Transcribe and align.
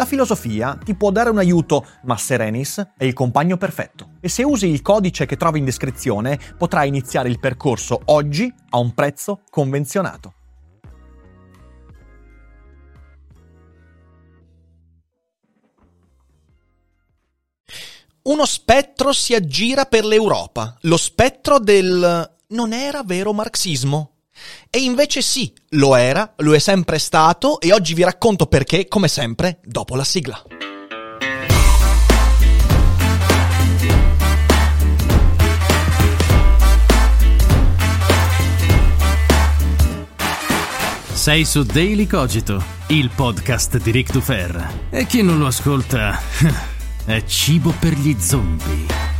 La 0.00 0.06
filosofia 0.06 0.78
ti 0.82 0.94
può 0.94 1.10
dare 1.10 1.28
un 1.28 1.36
aiuto, 1.36 1.86
ma 2.04 2.16
Serenis 2.16 2.92
è 2.96 3.04
il 3.04 3.12
compagno 3.12 3.58
perfetto. 3.58 4.12
E 4.20 4.30
se 4.30 4.42
usi 4.42 4.66
il 4.66 4.80
codice 4.80 5.26
che 5.26 5.36
trovi 5.36 5.58
in 5.58 5.66
descrizione, 5.66 6.40
potrai 6.56 6.88
iniziare 6.88 7.28
il 7.28 7.38
percorso 7.38 8.00
oggi 8.06 8.50
a 8.70 8.78
un 8.78 8.94
prezzo 8.94 9.42
convenzionato. 9.50 10.32
Uno 18.22 18.46
spettro 18.46 19.12
si 19.12 19.34
aggira 19.34 19.84
per 19.84 20.06
l'Europa, 20.06 20.78
lo 20.80 20.96
spettro 20.96 21.58
del 21.58 22.36
non 22.46 22.72
era 22.72 23.02
vero 23.04 23.34
marxismo. 23.34 24.09
E 24.70 24.78
invece 24.78 25.22
sì, 25.22 25.52
lo 25.70 25.96
era, 25.96 26.34
lo 26.38 26.54
è 26.54 26.58
sempre 26.58 26.98
stato 26.98 27.60
e 27.60 27.72
oggi 27.72 27.94
vi 27.94 28.04
racconto 28.04 28.46
perché, 28.46 28.88
come 28.88 29.08
sempre, 29.08 29.60
dopo 29.64 29.96
la 29.96 30.04
sigla. 30.04 30.42
Sei 41.20 41.44
su 41.44 41.64
Daily 41.64 42.06
Cogito, 42.06 42.64
il 42.86 43.10
podcast 43.14 43.76
di 43.76 43.90
Rick 43.90 44.10
Dufer. 44.10 44.86
E 44.88 45.04
chi 45.04 45.22
non 45.22 45.38
lo 45.38 45.48
ascolta 45.48 46.18
è 47.04 47.22
cibo 47.24 47.74
per 47.78 47.92
gli 47.92 48.16
zombie. 48.18 49.19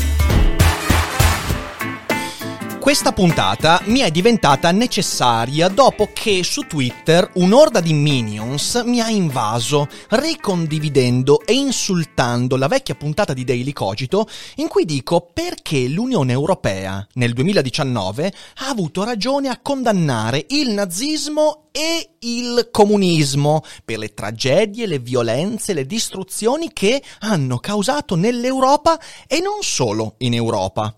Questa 2.90 3.12
puntata 3.12 3.80
mi 3.84 4.00
è 4.00 4.10
diventata 4.10 4.72
necessaria 4.72 5.68
dopo 5.68 6.10
che 6.12 6.42
su 6.42 6.62
Twitter 6.62 7.30
un'orda 7.34 7.78
di 7.78 7.92
minions 7.92 8.82
mi 8.84 9.00
ha 9.00 9.08
invaso, 9.08 9.86
ricondividendo 10.08 11.42
e 11.46 11.52
insultando 11.52 12.56
la 12.56 12.66
vecchia 12.66 12.96
puntata 12.96 13.32
di 13.32 13.44
Daily 13.44 13.72
Cogito 13.72 14.28
in 14.56 14.66
cui 14.66 14.84
dico 14.84 15.30
perché 15.32 15.86
l'Unione 15.86 16.32
Europea 16.32 17.06
nel 17.12 17.32
2019 17.32 18.32
ha 18.56 18.68
avuto 18.68 19.04
ragione 19.04 19.48
a 19.50 19.60
condannare 19.62 20.46
il 20.48 20.70
nazismo 20.70 21.68
e 21.70 22.16
il 22.18 22.68
comunismo 22.72 23.62
per 23.84 23.98
le 23.98 24.12
tragedie, 24.12 24.86
le 24.86 24.98
violenze, 24.98 25.72
le 25.74 25.86
distruzioni 25.86 26.72
che 26.72 27.00
hanno 27.20 27.58
causato 27.58 28.16
nell'Europa 28.16 28.98
e 29.28 29.40
non 29.40 29.58
solo 29.60 30.16
in 30.18 30.34
Europa. 30.34 30.92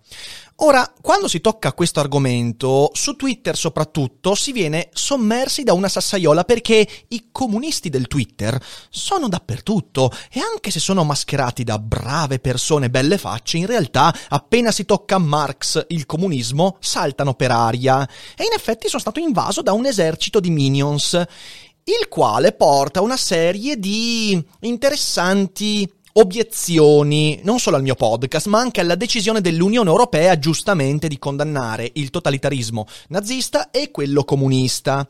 Ora, 0.64 0.92
quando 1.00 1.26
si 1.26 1.40
tocca 1.40 1.72
questo 1.72 1.98
argomento, 1.98 2.90
su 2.92 3.16
Twitter 3.16 3.56
soprattutto, 3.56 4.36
si 4.36 4.52
viene 4.52 4.90
sommersi 4.92 5.64
da 5.64 5.72
una 5.72 5.88
sassaiola 5.88 6.44
perché 6.44 6.86
i 7.08 7.30
comunisti 7.32 7.90
del 7.90 8.06
Twitter 8.06 8.62
sono 8.88 9.28
dappertutto 9.28 10.12
e 10.30 10.38
anche 10.38 10.70
se 10.70 10.78
sono 10.78 11.02
mascherati 11.02 11.64
da 11.64 11.80
brave 11.80 12.38
persone 12.38 12.90
belle 12.90 13.18
facce, 13.18 13.56
in 13.56 13.66
realtà 13.66 14.14
appena 14.28 14.70
si 14.70 14.84
tocca 14.84 15.18
Marx, 15.18 15.84
il 15.88 16.06
comunismo, 16.06 16.76
saltano 16.78 17.34
per 17.34 17.50
aria. 17.50 18.08
E 18.36 18.44
in 18.44 18.52
effetti 18.54 18.86
sono 18.86 19.00
stato 19.00 19.18
invaso 19.18 19.62
da 19.62 19.72
un 19.72 19.86
esercito 19.86 20.38
di 20.38 20.50
minions, 20.50 21.14
il 21.14 22.06
quale 22.08 22.52
porta 22.52 23.00
una 23.00 23.16
serie 23.16 23.76
di 23.80 24.40
interessanti 24.60 25.90
obiezioni 26.14 27.40
non 27.44 27.58
solo 27.58 27.76
al 27.76 27.82
mio 27.82 27.94
podcast, 27.94 28.46
ma 28.46 28.58
anche 28.58 28.80
alla 28.80 28.94
decisione 28.94 29.40
dell'Unione 29.40 29.88
Europea 29.88 30.38
giustamente 30.38 31.08
di 31.08 31.18
condannare 31.18 31.90
il 31.94 32.10
totalitarismo 32.10 32.86
nazista 33.08 33.70
e 33.70 33.90
quello 33.90 34.24
comunista. 34.24 35.06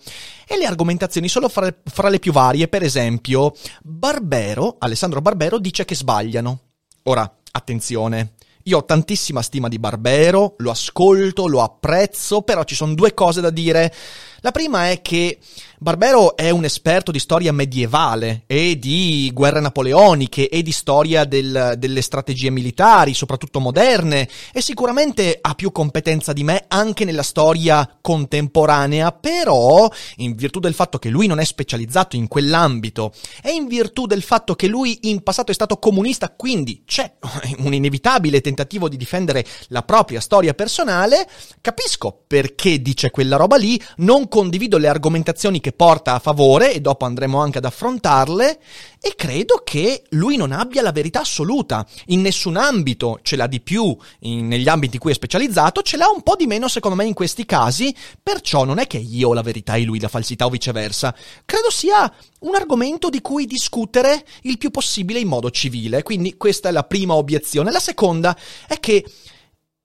E 0.46 0.56
le 0.56 0.66
argomentazioni 0.66 1.28
sono 1.28 1.48
fra, 1.48 1.74
fra 1.84 2.08
le 2.08 2.18
più 2.18 2.32
varie, 2.32 2.68
per 2.68 2.82
esempio, 2.82 3.54
Barbero, 3.82 4.76
Alessandro 4.78 5.20
Barbero 5.20 5.58
dice 5.58 5.84
che 5.84 5.94
sbagliano. 5.94 6.60
Ora, 7.04 7.30
attenzione. 7.52 8.34
Io 8.64 8.78
ho 8.78 8.84
tantissima 8.84 9.42
stima 9.42 9.66
di 9.66 9.80
Barbero, 9.80 10.54
lo 10.58 10.70
ascolto, 10.70 11.48
lo 11.48 11.62
apprezzo, 11.62 12.42
però 12.42 12.62
ci 12.62 12.76
sono 12.76 12.94
due 12.94 13.12
cose 13.12 13.40
da 13.40 13.50
dire. 13.50 13.92
La 14.44 14.50
prima 14.50 14.90
è 14.90 15.00
che 15.02 15.38
Barbero 15.82 16.36
è 16.36 16.50
un 16.50 16.64
esperto 16.64 17.10
di 17.10 17.18
storia 17.18 17.52
medievale 17.52 18.42
e 18.46 18.78
di 18.78 19.30
guerre 19.34 19.60
napoleoniche 19.60 20.48
e 20.48 20.62
di 20.62 20.70
storia 20.70 21.24
del, 21.24 21.74
delle 21.76 22.02
strategie 22.02 22.50
militari, 22.50 23.14
soprattutto 23.14 23.58
moderne, 23.58 24.28
e 24.52 24.62
sicuramente 24.62 25.38
ha 25.40 25.54
più 25.54 25.72
competenza 25.72 26.32
di 26.32 26.44
me 26.44 26.64
anche 26.68 27.04
nella 27.04 27.24
storia 27.24 27.98
contemporanea, 28.00 29.10
però 29.10 29.88
in 30.16 30.34
virtù 30.34 30.60
del 30.60 30.74
fatto 30.74 30.98
che 30.98 31.08
lui 31.08 31.26
non 31.26 31.40
è 31.40 31.44
specializzato 31.44 32.14
in 32.14 32.28
quell'ambito 32.28 33.12
e 33.42 33.50
in 33.50 33.66
virtù 33.66 34.06
del 34.06 34.22
fatto 34.22 34.54
che 34.54 34.68
lui 34.68 34.98
in 35.02 35.22
passato 35.22 35.50
è 35.50 35.54
stato 35.54 35.78
comunista, 35.78 36.30
quindi 36.30 36.82
c'è 36.84 37.12
un 37.58 37.74
inevitabile 37.74 38.40
tentativo 38.40 38.88
di 38.88 38.96
difendere 38.96 39.44
la 39.68 39.82
propria 39.82 40.20
storia 40.20 40.54
personale, 40.54 41.28
capisco 41.60 42.22
perché 42.26 42.80
dice 42.80 43.10
quella 43.10 43.36
roba 43.36 43.56
lì, 43.56 43.80
non 43.96 44.28
condivido 44.32 44.78
le 44.78 44.88
argomentazioni 44.88 45.60
che 45.60 45.72
porta 45.72 46.14
a 46.14 46.18
favore 46.18 46.72
e 46.72 46.80
dopo 46.80 47.04
andremo 47.04 47.38
anche 47.38 47.58
ad 47.58 47.66
affrontarle 47.66 48.58
e 48.98 49.12
credo 49.14 49.60
che 49.62 50.04
lui 50.12 50.36
non 50.38 50.52
abbia 50.52 50.80
la 50.80 50.90
verità 50.90 51.20
assoluta. 51.20 51.86
In 52.06 52.22
nessun 52.22 52.56
ambito 52.56 53.18
ce 53.20 53.36
l'ha 53.36 53.46
di 53.46 53.60
più, 53.60 53.94
in, 54.20 54.48
negli 54.48 54.70
ambiti 54.70 54.94
in 54.94 55.02
cui 55.02 55.10
è 55.10 55.14
specializzato 55.14 55.82
ce 55.82 55.98
l'ha 55.98 56.08
un 56.08 56.22
po' 56.22 56.34
di 56.34 56.46
meno 56.46 56.68
secondo 56.68 56.96
me 56.96 57.04
in 57.04 57.12
questi 57.12 57.44
casi, 57.44 57.94
perciò 58.22 58.64
non 58.64 58.78
è 58.78 58.86
che 58.86 58.96
io 58.96 59.28
ho 59.28 59.34
la 59.34 59.42
verità 59.42 59.74
e 59.74 59.82
lui 59.82 60.00
la 60.00 60.08
falsità 60.08 60.46
o 60.46 60.48
viceversa. 60.48 61.14
Credo 61.44 61.70
sia 61.70 62.10
un 62.40 62.54
argomento 62.54 63.10
di 63.10 63.20
cui 63.20 63.44
discutere 63.44 64.24
il 64.44 64.56
più 64.56 64.70
possibile 64.70 65.18
in 65.18 65.28
modo 65.28 65.50
civile, 65.50 66.02
quindi 66.02 66.38
questa 66.38 66.70
è 66.70 66.72
la 66.72 66.84
prima 66.84 67.12
obiezione. 67.16 67.70
La 67.70 67.80
seconda 67.80 68.34
è 68.66 68.80
che 68.80 69.04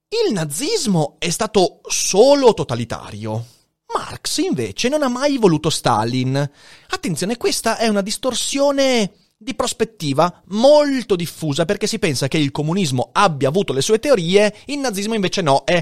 il 0.07 0.31
nazismo 0.31 1.17
è 1.19 1.29
stato 1.31 1.81
solo 1.89 2.53
totalitario. 2.53 3.55
Marx 3.93 4.37
invece 4.37 4.89
non 4.89 5.01
ha 5.01 5.07
mai 5.07 5.37
voluto 5.37 5.69
Stalin. 5.69 6.49
Attenzione, 6.89 7.37
questa 7.37 7.77
è 7.77 7.87
una 7.87 8.01
distorsione 8.01 9.11
di 9.39 9.53
prospettiva 9.53 10.41
molto 10.47 11.15
diffusa 11.15 11.65
perché 11.65 11.85
si 11.85 11.99
pensa 11.99 12.27
che 12.27 12.37
il 12.37 12.51
comunismo 12.51 13.09
abbia 13.13 13.49
avuto 13.49 13.71
le 13.71 13.81
sue 13.81 13.99
teorie, 13.99 14.53
il 14.65 14.79
nazismo 14.79 15.13
invece 15.13 15.41
no, 15.41 15.63
è 15.63 15.81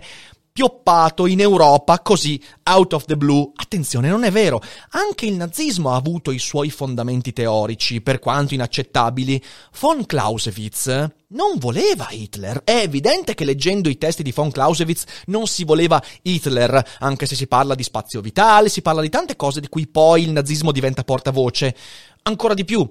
pioppato 0.56 1.26
in 1.26 1.42
Europa 1.42 2.00
così, 2.00 2.42
out 2.64 2.94
of 2.94 3.04
the 3.04 3.18
blue. 3.18 3.52
Attenzione, 3.56 4.08
non 4.08 4.24
è 4.24 4.32
vero. 4.32 4.62
Anche 4.92 5.26
il 5.26 5.34
nazismo 5.34 5.92
ha 5.92 5.98
avuto 5.98 6.32
i 6.32 6.40
suoi 6.40 6.70
fondamenti 6.70 7.34
teorici, 7.34 8.00
per 8.00 8.20
quanto 8.20 8.54
inaccettabili. 8.54 9.44
Von 9.82 10.06
Clausewitz 10.06 10.88
non 11.28 11.58
voleva 11.58 12.08
Hitler. 12.10 12.64
È 12.64 12.72
evidente 12.72 13.34
che 13.34 13.44
leggendo 13.44 13.90
i 13.90 13.98
testi 13.98 14.24
di 14.24 14.32
von 14.32 14.50
Clausewitz 14.50 15.04
non 15.26 15.46
si 15.46 15.66
voleva 15.66 16.02
Hitler, 16.22 16.82
anche 17.00 17.26
se 17.26 17.36
si 17.36 17.48
parla 17.48 17.76
di 17.76 17.84
spazio 17.84 18.22
vitale, 18.22 18.70
si 18.70 18.82
parla 18.82 19.02
di 19.02 19.10
tante 19.10 19.36
cose 19.36 19.60
di 19.60 19.68
cui 19.68 19.88
poi 19.88 20.24
il 20.24 20.32
nazismo 20.32 20.72
diventa 20.72 21.04
portavoce. 21.04 21.76
Ancora 22.24 22.54
di 22.54 22.64
più, 22.64 22.90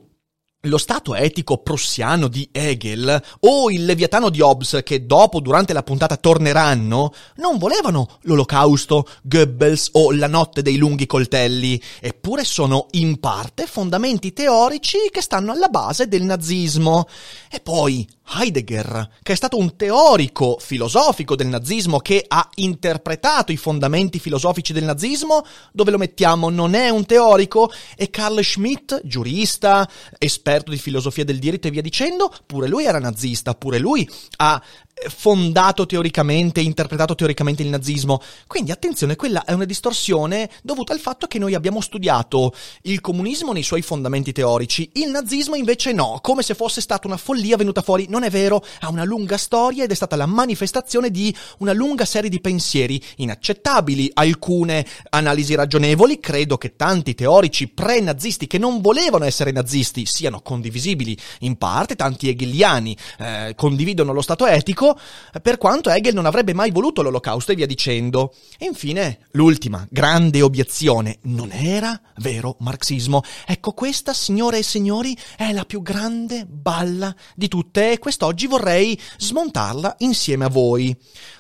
lo 0.65 0.79
stato 0.79 1.15
etico 1.15 1.59
prussiano 1.59 2.29
di 2.29 2.49
Hegel 2.53 3.23
o 3.41 3.71
il 3.71 3.85
leviatano 3.85 4.31
di 4.31 4.41
Hobbes, 4.41 4.81
che 4.85 5.07
dopo, 5.07 5.41
durante 5.41 5.73
la 5.73 5.83
puntata, 5.83 6.17
torneranno, 6.17 7.13
non 7.37 7.59
volevano 7.59 8.19
l'olocausto, 8.23 9.07
Goebbels 9.23 9.91
o 9.93 10.13
la 10.13 10.29
notte 10.29 10.63
dei 10.63 10.77
lunghi 10.77 11.07
coltelli, 11.07 11.81
eppure 12.01 12.45
sono 12.45 12.87
in 12.93 13.19
parte 13.21 13.67
fondamenti 13.67 14.33
teorici 14.33 14.99
che 15.11 15.21
stanno 15.21 15.53
alla 15.53 15.69
base 15.69 16.09
del 16.09 16.23
nazismo. 16.23 17.07
E 17.51 17.61
poi, 17.61 18.07
Heidegger, 18.27 19.11
che 19.23 19.33
è 19.33 19.37
stato 19.37 19.59
un 19.59 19.77
teorico 19.77 20.57
filosofico 20.59 21.37
del 21.37 21.47
nazismo 21.47 21.99
che 21.99 22.25
ha 22.27 22.49
interpretato 22.57 23.53
i 23.53 23.57
fondamenti 23.57 24.19
filosofici 24.19 24.73
del 24.73 24.85
nazismo, 24.85 25.45
dove 25.73 25.91
lo 25.91 25.99
mettiamo 25.99 26.49
non 26.49 26.75
è 26.75 26.89
un 26.89 27.05
teorico, 27.07 27.71
e 27.97 28.11
Carl 28.11 28.43
Schmitt, 28.43 29.01
giurista, 29.05 29.89
esperto 30.19 30.71
di 30.71 30.79
filosofia 30.79 31.25
del 31.25 31.39
diritto 31.39 31.69
e 31.69 31.71
via 31.71 31.83
dicendo, 31.83 32.33
pure 32.47 32.67
lui 32.67 32.85
era 32.85 32.99
nazista, 32.99 33.55
pure 33.55 33.79
lui 33.79 34.09
ha 34.37 34.61
fondato 35.09 35.87
teoricamente, 35.87 36.61
interpretato 36.61 37.15
teoricamente 37.15 37.63
il 37.63 37.69
nazismo. 37.69 38.21
Quindi 38.47 38.71
attenzione, 38.71 39.17
quella 39.17 39.45
è 39.45 39.53
una 39.53 39.65
distorsione 39.65 40.49
dovuta 40.63 40.93
al 40.93 41.01
fatto 41.01 41.27
che 41.27 41.39
noi 41.39 41.55
abbiamo 41.55 41.81
studiato 41.81 42.55
il 42.83 43.01
comunismo 43.01 43.53
nei 43.53 43.63
suoi 43.63 43.83
fondamenti 43.83 44.33
teorici, 44.33 44.91
il 44.95 45.11
nazismo 45.11 45.57
invece 45.57 45.93
no, 45.93 46.19
come 46.23 46.43
se 46.43 46.55
fosse 46.55 46.81
stata 46.81 47.07
una 47.07 47.17
follia 47.17 47.57
venuta 47.57 47.83
fuori. 47.83 48.07
Non 48.09 48.23
è 48.23 48.31
vero, 48.31 48.65
ha 48.81 48.89
una 48.89 49.05
lunga 49.05 49.37
storia 49.37 49.85
ed 49.85 49.91
è 49.91 49.95
stata 49.95 50.17
la 50.17 50.27
manifestazione 50.27 51.11
di 51.11 51.35
una 51.59 51.73
lunga 51.73 52.05
serie 52.05 52.31
di 52.31 52.41
pensieri 52.41 53.03
inaccettabili, 53.17 54.11
alcune 54.15 54.87
analisi 55.11 55.55
ragionevoli, 55.55 56.21
credo 56.21 56.57
che 56.57 56.77
tanti 56.77 57.15
teorici 57.15 57.69
pre-nazisti 57.69 58.47
che 58.47 58.59
non 58.59 58.81
volevano 58.81 59.25
essere 59.25 59.51
nazisti 59.51 60.07
siano 60.07 60.41
condivisibili. 60.41 61.17
In 61.41 61.57
parte, 61.57 61.97
tanti 61.97 62.29
hegeliani 62.29 62.97
eh, 63.19 63.55
condividono 63.57 64.13
lo 64.13 64.23
stato 64.23 64.47
etico, 64.47 64.84
nemico, 64.85 64.99
per 65.41 65.57
quanto 65.57 65.91
Hegel 65.91 66.15
non 66.15 66.27
avrebbe 66.27 66.53
mai 66.53 66.71
voluto 66.71 67.03
l'olocausto 67.03 67.53
e 67.53 67.55
via 67.55 67.67
dicendo. 67.67 68.35
E 68.59 68.67
infine, 68.67 69.27
l'ultima 69.33 69.87
grande 69.91 70.43
obiezione, 70.43 71.19
non 71.23 71.51
era 71.51 71.99
vero 72.17 72.57
marxismo. 72.61 73.23
Ecco, 73.47 73.73
questa, 73.73 74.13
signore 74.13 74.59
e 74.59 74.63
signori, 74.63 75.17
è 75.37 75.53
la 75.53 75.65
più 75.65 75.83
grande 75.83 76.47
balla 76.47 77.15
di 77.35 77.49
tutte 77.49 77.93
e 77.93 77.99
quest'oggi 77.99 78.47
vorrei 78.47 79.01
smontarla 79.19 79.97
insieme 79.99 80.45
a 80.45 80.51
voi. 80.51 80.95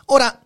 Ora, 0.07 0.39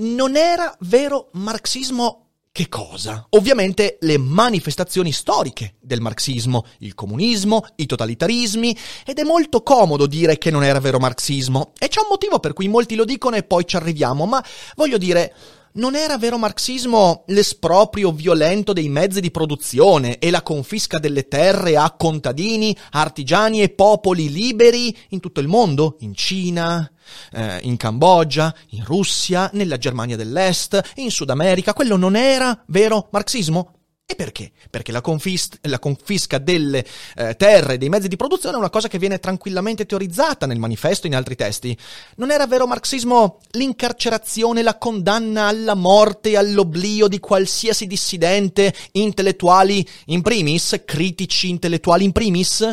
non 0.00 0.36
era 0.36 0.74
vero 0.80 1.30
marxismo 1.32 2.27
che 2.58 2.68
cosa? 2.68 3.24
Ovviamente 3.30 3.98
le 4.00 4.18
manifestazioni 4.18 5.12
storiche 5.12 5.74
del 5.78 6.00
marxismo, 6.00 6.66
il 6.78 6.92
comunismo, 6.92 7.64
i 7.76 7.86
totalitarismi, 7.86 8.76
ed 9.06 9.20
è 9.20 9.22
molto 9.22 9.62
comodo 9.62 10.08
dire 10.08 10.38
che 10.38 10.50
non 10.50 10.64
era 10.64 10.80
vero 10.80 10.98
marxismo, 10.98 11.70
e 11.78 11.86
c'è 11.86 12.00
un 12.00 12.08
motivo 12.10 12.40
per 12.40 12.54
cui 12.54 12.66
molti 12.66 12.96
lo 12.96 13.04
dicono 13.04 13.36
e 13.36 13.44
poi 13.44 13.64
ci 13.64 13.76
arriviamo, 13.76 14.26
ma 14.26 14.44
voglio 14.74 14.98
dire, 14.98 15.32
non 15.78 15.94
era 15.94 16.18
vero 16.18 16.38
marxismo 16.38 17.24
l'esproprio 17.28 18.10
violento 18.12 18.72
dei 18.72 18.88
mezzi 18.88 19.20
di 19.20 19.30
produzione 19.30 20.18
e 20.18 20.30
la 20.30 20.42
confisca 20.42 20.98
delle 20.98 21.28
terre 21.28 21.76
a 21.76 21.92
contadini, 21.92 22.76
artigiani 22.90 23.62
e 23.62 23.70
popoli 23.70 24.30
liberi 24.30 24.94
in 25.10 25.20
tutto 25.20 25.40
il 25.40 25.46
mondo? 25.46 25.96
In 26.00 26.14
Cina, 26.14 26.90
eh, 27.32 27.60
in 27.62 27.76
Cambogia, 27.76 28.54
in 28.70 28.84
Russia, 28.84 29.50
nella 29.52 29.78
Germania 29.78 30.16
dell'Est, 30.16 30.94
in 30.96 31.10
Sud 31.10 31.30
America. 31.30 31.72
Quello 31.72 31.96
non 31.96 32.16
era 32.16 32.60
vero 32.66 33.08
marxismo? 33.10 33.77
E 34.10 34.14
perché? 34.14 34.52
Perché 34.70 34.90
la, 34.90 35.02
confis- 35.02 35.58
la 35.64 35.78
confisca 35.78 36.38
delle 36.38 36.82
eh, 37.14 37.36
terre 37.36 37.74
e 37.74 37.76
dei 37.76 37.90
mezzi 37.90 38.08
di 38.08 38.16
produzione 38.16 38.56
è 38.56 38.58
una 38.58 38.70
cosa 38.70 38.88
che 38.88 38.98
viene 38.98 39.18
tranquillamente 39.18 39.84
teorizzata 39.84 40.46
nel 40.46 40.58
manifesto 40.58 41.04
e 41.04 41.10
in 41.10 41.14
altri 41.14 41.36
testi. 41.36 41.76
Non 42.16 42.30
era 42.30 42.46
vero 42.46 42.66
marxismo 42.66 43.40
l'incarcerazione, 43.50 44.62
la 44.62 44.78
condanna 44.78 45.48
alla 45.48 45.74
morte 45.74 46.30
e 46.30 46.36
all'oblio 46.38 47.06
di 47.06 47.20
qualsiasi 47.20 47.86
dissidente, 47.86 48.74
intellettuali 48.92 49.86
in 50.06 50.22
primis, 50.22 50.80
critici 50.86 51.50
intellettuali 51.50 52.04
in 52.04 52.12
primis? 52.12 52.66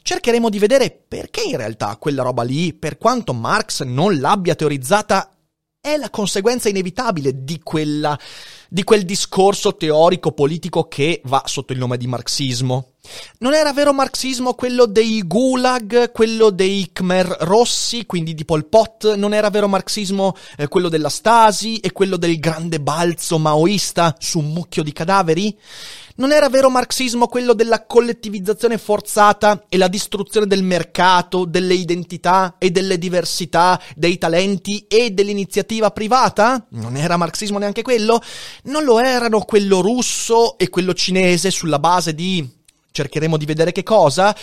Cercheremo 0.00 0.48
di 0.48 0.58
vedere 0.58 1.04
perché 1.06 1.42
in 1.42 1.58
realtà 1.58 1.94
quella 1.96 2.22
roba 2.22 2.44
lì, 2.44 2.72
per 2.72 2.96
quanto 2.96 3.34
Marx 3.34 3.82
non 3.82 4.18
l'abbia 4.18 4.54
teorizzata, 4.54 5.34
è 5.80 5.98
la 5.98 6.10
conseguenza 6.10 6.68
inevitabile 6.68 7.44
di 7.44 7.60
quella 7.62 8.18
di 8.68 8.84
quel 8.84 9.04
discorso 9.04 9.76
teorico 9.76 10.32
politico 10.32 10.88
che 10.88 11.22
va 11.24 11.42
sotto 11.46 11.72
il 11.72 11.78
nome 11.78 11.96
di 11.96 12.06
marxismo. 12.06 12.92
Non 13.38 13.54
era 13.54 13.72
vero 13.72 13.92
marxismo 13.92 14.54
quello 14.54 14.86
dei 14.86 15.22
gulag, 15.22 16.10
quello 16.12 16.50
dei 16.50 16.90
Khmer 16.92 17.36
rossi, 17.40 18.06
quindi 18.06 18.34
di 18.34 18.44
Pol 18.44 18.66
Pot, 18.66 19.14
non 19.14 19.34
era 19.34 19.50
vero 19.50 19.68
marxismo 19.68 20.34
eh, 20.56 20.68
quello 20.68 20.88
della 20.88 21.08
Stasi 21.08 21.78
e 21.78 21.92
quello 21.92 22.16
del 22.16 22.38
grande 22.38 22.80
balzo 22.80 23.38
maoista 23.38 24.16
su 24.18 24.38
un 24.38 24.52
mucchio 24.52 24.82
di 24.82 24.92
cadaveri? 24.92 25.56
Non 26.18 26.32
era 26.32 26.48
vero 26.48 26.68
marxismo 26.68 27.28
quello 27.28 27.52
della 27.52 27.86
collettivizzazione 27.86 28.76
forzata 28.76 29.66
e 29.68 29.76
la 29.76 29.86
distruzione 29.86 30.48
del 30.48 30.64
mercato, 30.64 31.44
delle 31.44 31.74
identità 31.74 32.56
e 32.58 32.72
delle 32.72 32.98
diversità, 32.98 33.80
dei 33.94 34.18
talenti 34.18 34.84
e 34.88 35.12
dell'iniziativa 35.12 35.92
privata? 35.92 36.66
Non 36.70 36.96
era 36.96 37.16
marxismo 37.16 37.58
neanche 37.58 37.82
quello? 37.82 38.20
Non 38.64 38.82
lo 38.82 38.98
erano 38.98 39.42
quello 39.42 39.80
russo 39.80 40.58
e 40.58 40.68
quello 40.68 40.92
cinese 40.92 41.52
sulla 41.52 41.78
base 41.78 42.12
di... 42.16 42.56
cercheremo 42.98 43.36
di 43.36 43.44
vedere 43.44 43.70
che 43.70 43.84
cosa? 43.84 44.34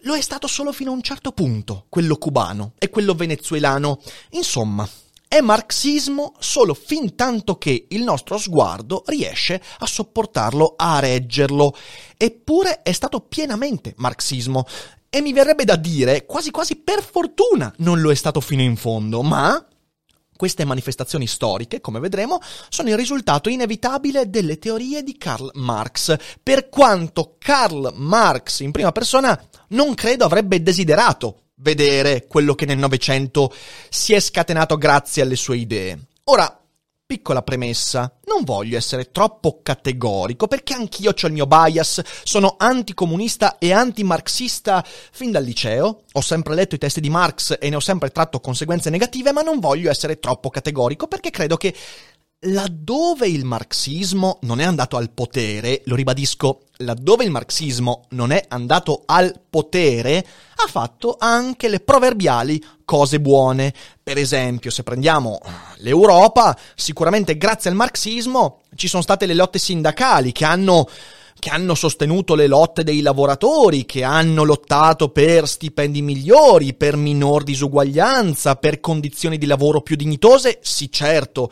Lo 0.00 0.14
è 0.14 0.20
stato 0.20 0.46
solo 0.46 0.72
fino 0.72 0.90
a 0.90 0.94
un 0.94 1.00
certo 1.00 1.32
punto, 1.32 1.86
quello 1.88 2.16
cubano 2.16 2.72
e 2.78 2.90
quello 2.90 3.14
venezuelano. 3.14 4.00
Insomma, 4.32 4.86
è 5.26 5.40
marxismo 5.40 6.34
solo 6.38 6.74
fin 6.74 7.14
tanto 7.14 7.56
che 7.56 7.86
il 7.88 8.02
nostro 8.02 8.36
sguardo 8.36 9.02
riesce 9.06 9.62
a 9.78 9.86
sopportarlo, 9.86 10.74
a 10.76 10.98
reggerlo. 10.98 11.74
Eppure 12.18 12.82
è 12.82 12.92
stato 12.92 13.20
pienamente 13.20 13.94
marxismo. 13.96 14.66
E 15.08 15.22
mi 15.22 15.32
verrebbe 15.32 15.64
da 15.64 15.76
dire, 15.76 16.26
quasi 16.26 16.50
quasi 16.50 16.76
per 16.76 17.02
fortuna 17.02 17.72
non 17.78 18.02
lo 18.02 18.10
è 18.10 18.14
stato 18.14 18.40
fino 18.40 18.60
in 18.60 18.76
fondo, 18.76 19.22
ma 19.22 19.66
queste 20.42 20.64
manifestazioni 20.64 21.28
storiche, 21.28 21.80
come 21.80 22.00
vedremo, 22.00 22.40
sono 22.68 22.88
il 22.88 22.96
risultato 22.96 23.48
inevitabile 23.48 24.28
delle 24.28 24.58
teorie 24.58 25.04
di 25.04 25.16
Karl 25.16 25.52
Marx, 25.54 26.16
per 26.42 26.68
quanto 26.68 27.36
Karl 27.38 27.92
Marx 27.94 28.58
in 28.58 28.72
prima 28.72 28.90
persona 28.90 29.40
non 29.68 29.94
credo 29.94 30.24
avrebbe 30.24 30.60
desiderato 30.60 31.42
vedere 31.58 32.26
quello 32.26 32.56
che 32.56 32.66
nel 32.66 32.76
Novecento 32.76 33.54
si 33.88 34.14
è 34.14 34.18
scatenato 34.18 34.76
grazie 34.78 35.22
alle 35.22 35.36
sue 35.36 35.58
idee. 35.58 36.08
Ora, 36.24 36.61
piccola 37.12 37.42
premessa, 37.42 38.10
non 38.24 38.42
voglio 38.42 38.78
essere 38.78 39.10
troppo 39.10 39.60
categorico 39.62 40.46
perché 40.46 40.72
anch'io 40.72 41.10
ho 41.10 41.26
il 41.26 41.32
mio 41.34 41.46
bias, 41.46 42.00
sono 42.22 42.54
anticomunista 42.56 43.58
e 43.58 43.70
antimarxista 43.70 44.82
fin 45.10 45.30
dal 45.30 45.44
liceo, 45.44 46.04
ho 46.10 46.20
sempre 46.22 46.54
letto 46.54 46.74
i 46.74 46.78
testi 46.78 47.02
di 47.02 47.10
Marx 47.10 47.58
e 47.60 47.68
ne 47.68 47.76
ho 47.76 47.80
sempre 47.80 48.08
tratto 48.08 48.40
conseguenze 48.40 48.88
negative, 48.88 49.30
ma 49.30 49.42
non 49.42 49.60
voglio 49.60 49.90
essere 49.90 50.20
troppo 50.20 50.48
categorico 50.48 51.06
perché 51.06 51.28
credo 51.28 51.58
che 51.58 51.74
laddove 52.46 53.28
il 53.28 53.44
marxismo 53.44 54.38
non 54.42 54.58
è 54.58 54.64
andato 54.64 54.96
al 54.96 55.10
potere, 55.10 55.82
lo 55.84 55.94
ribadisco, 55.94 56.62
laddove 56.84 57.24
il 57.24 57.30
marxismo 57.30 58.04
non 58.10 58.30
è 58.30 58.44
andato 58.48 59.02
al 59.06 59.40
potere, 59.48 60.24
ha 60.56 60.66
fatto 60.68 61.16
anche 61.18 61.68
le 61.68 61.80
proverbiali 61.80 62.62
cose 62.84 63.20
buone. 63.20 63.72
Per 64.02 64.18
esempio, 64.18 64.70
se 64.70 64.82
prendiamo 64.82 65.38
l'Europa, 65.76 66.56
sicuramente 66.74 67.36
grazie 67.36 67.70
al 67.70 67.76
marxismo 67.76 68.60
ci 68.74 68.88
sono 68.88 69.02
state 69.02 69.26
le 69.26 69.34
lotte 69.34 69.58
sindacali 69.58 70.32
che 70.32 70.44
hanno 70.44 70.88
che 71.42 71.50
hanno 71.50 71.74
sostenuto 71.74 72.36
le 72.36 72.46
lotte 72.46 72.84
dei 72.84 73.00
lavoratori, 73.00 73.84
che 73.84 74.04
hanno 74.04 74.44
lottato 74.44 75.08
per 75.08 75.48
stipendi 75.48 76.00
migliori, 76.00 76.72
per 76.72 76.94
minor 76.94 77.42
disuguaglianza, 77.42 78.54
per 78.54 78.78
condizioni 78.78 79.38
di 79.38 79.46
lavoro 79.46 79.80
più 79.80 79.96
dignitose, 79.96 80.60
sì 80.62 80.88
certo, 80.88 81.50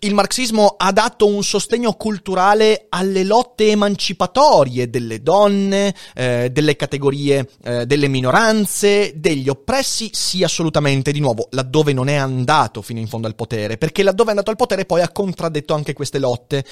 il 0.00 0.14
marxismo 0.14 0.74
ha 0.76 0.92
dato 0.92 1.26
un 1.26 1.42
sostegno 1.42 1.92
culturale 1.94 2.86
alle 2.88 3.24
lotte 3.24 3.70
emancipatorie 3.70 4.88
delle 4.88 5.22
donne, 5.22 5.94
eh, 6.14 6.50
delle 6.50 6.76
categorie, 6.76 7.48
eh, 7.62 7.86
delle 7.86 8.08
minoranze, 8.08 9.12
degli 9.16 9.48
oppressi, 9.48 10.10
sì 10.12 10.42
assolutamente, 10.42 11.12
di 11.12 11.20
nuovo, 11.20 11.48
laddove 11.50 11.92
non 11.92 12.08
è 12.08 12.14
andato 12.14 12.82
fino 12.82 12.98
in 12.98 13.08
fondo 13.08 13.26
al 13.26 13.34
potere, 13.34 13.76
perché 13.76 14.02
laddove 14.02 14.28
è 14.28 14.30
andato 14.30 14.50
al 14.50 14.56
potere 14.56 14.86
poi 14.86 15.02
ha 15.02 15.10
contraddetto 15.10 15.74
anche 15.74 15.92
queste 15.92 16.18
lotte. 16.18 16.64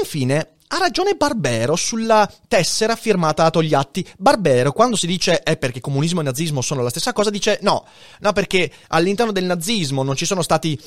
Infine, 0.00 0.56
ha 0.72 0.78
ragione 0.78 1.14
Barbero 1.14 1.74
sulla 1.74 2.30
tessera 2.46 2.94
firmata 2.94 3.44
a 3.44 3.50
Togliatti. 3.50 4.06
Barbero, 4.18 4.72
quando 4.72 4.96
si 4.96 5.06
dice 5.06 5.42
è 5.42 5.56
perché 5.56 5.80
comunismo 5.80 6.20
e 6.20 6.24
nazismo 6.24 6.60
sono 6.60 6.82
la 6.82 6.90
stessa 6.90 7.12
cosa, 7.12 7.30
dice 7.30 7.58
no, 7.62 7.84
no 8.20 8.32
perché 8.32 8.70
all'interno 8.88 9.32
del 9.32 9.44
nazismo 9.44 10.04
non 10.04 10.14
ci 10.14 10.26
sono 10.26 10.42
stati 10.42 10.78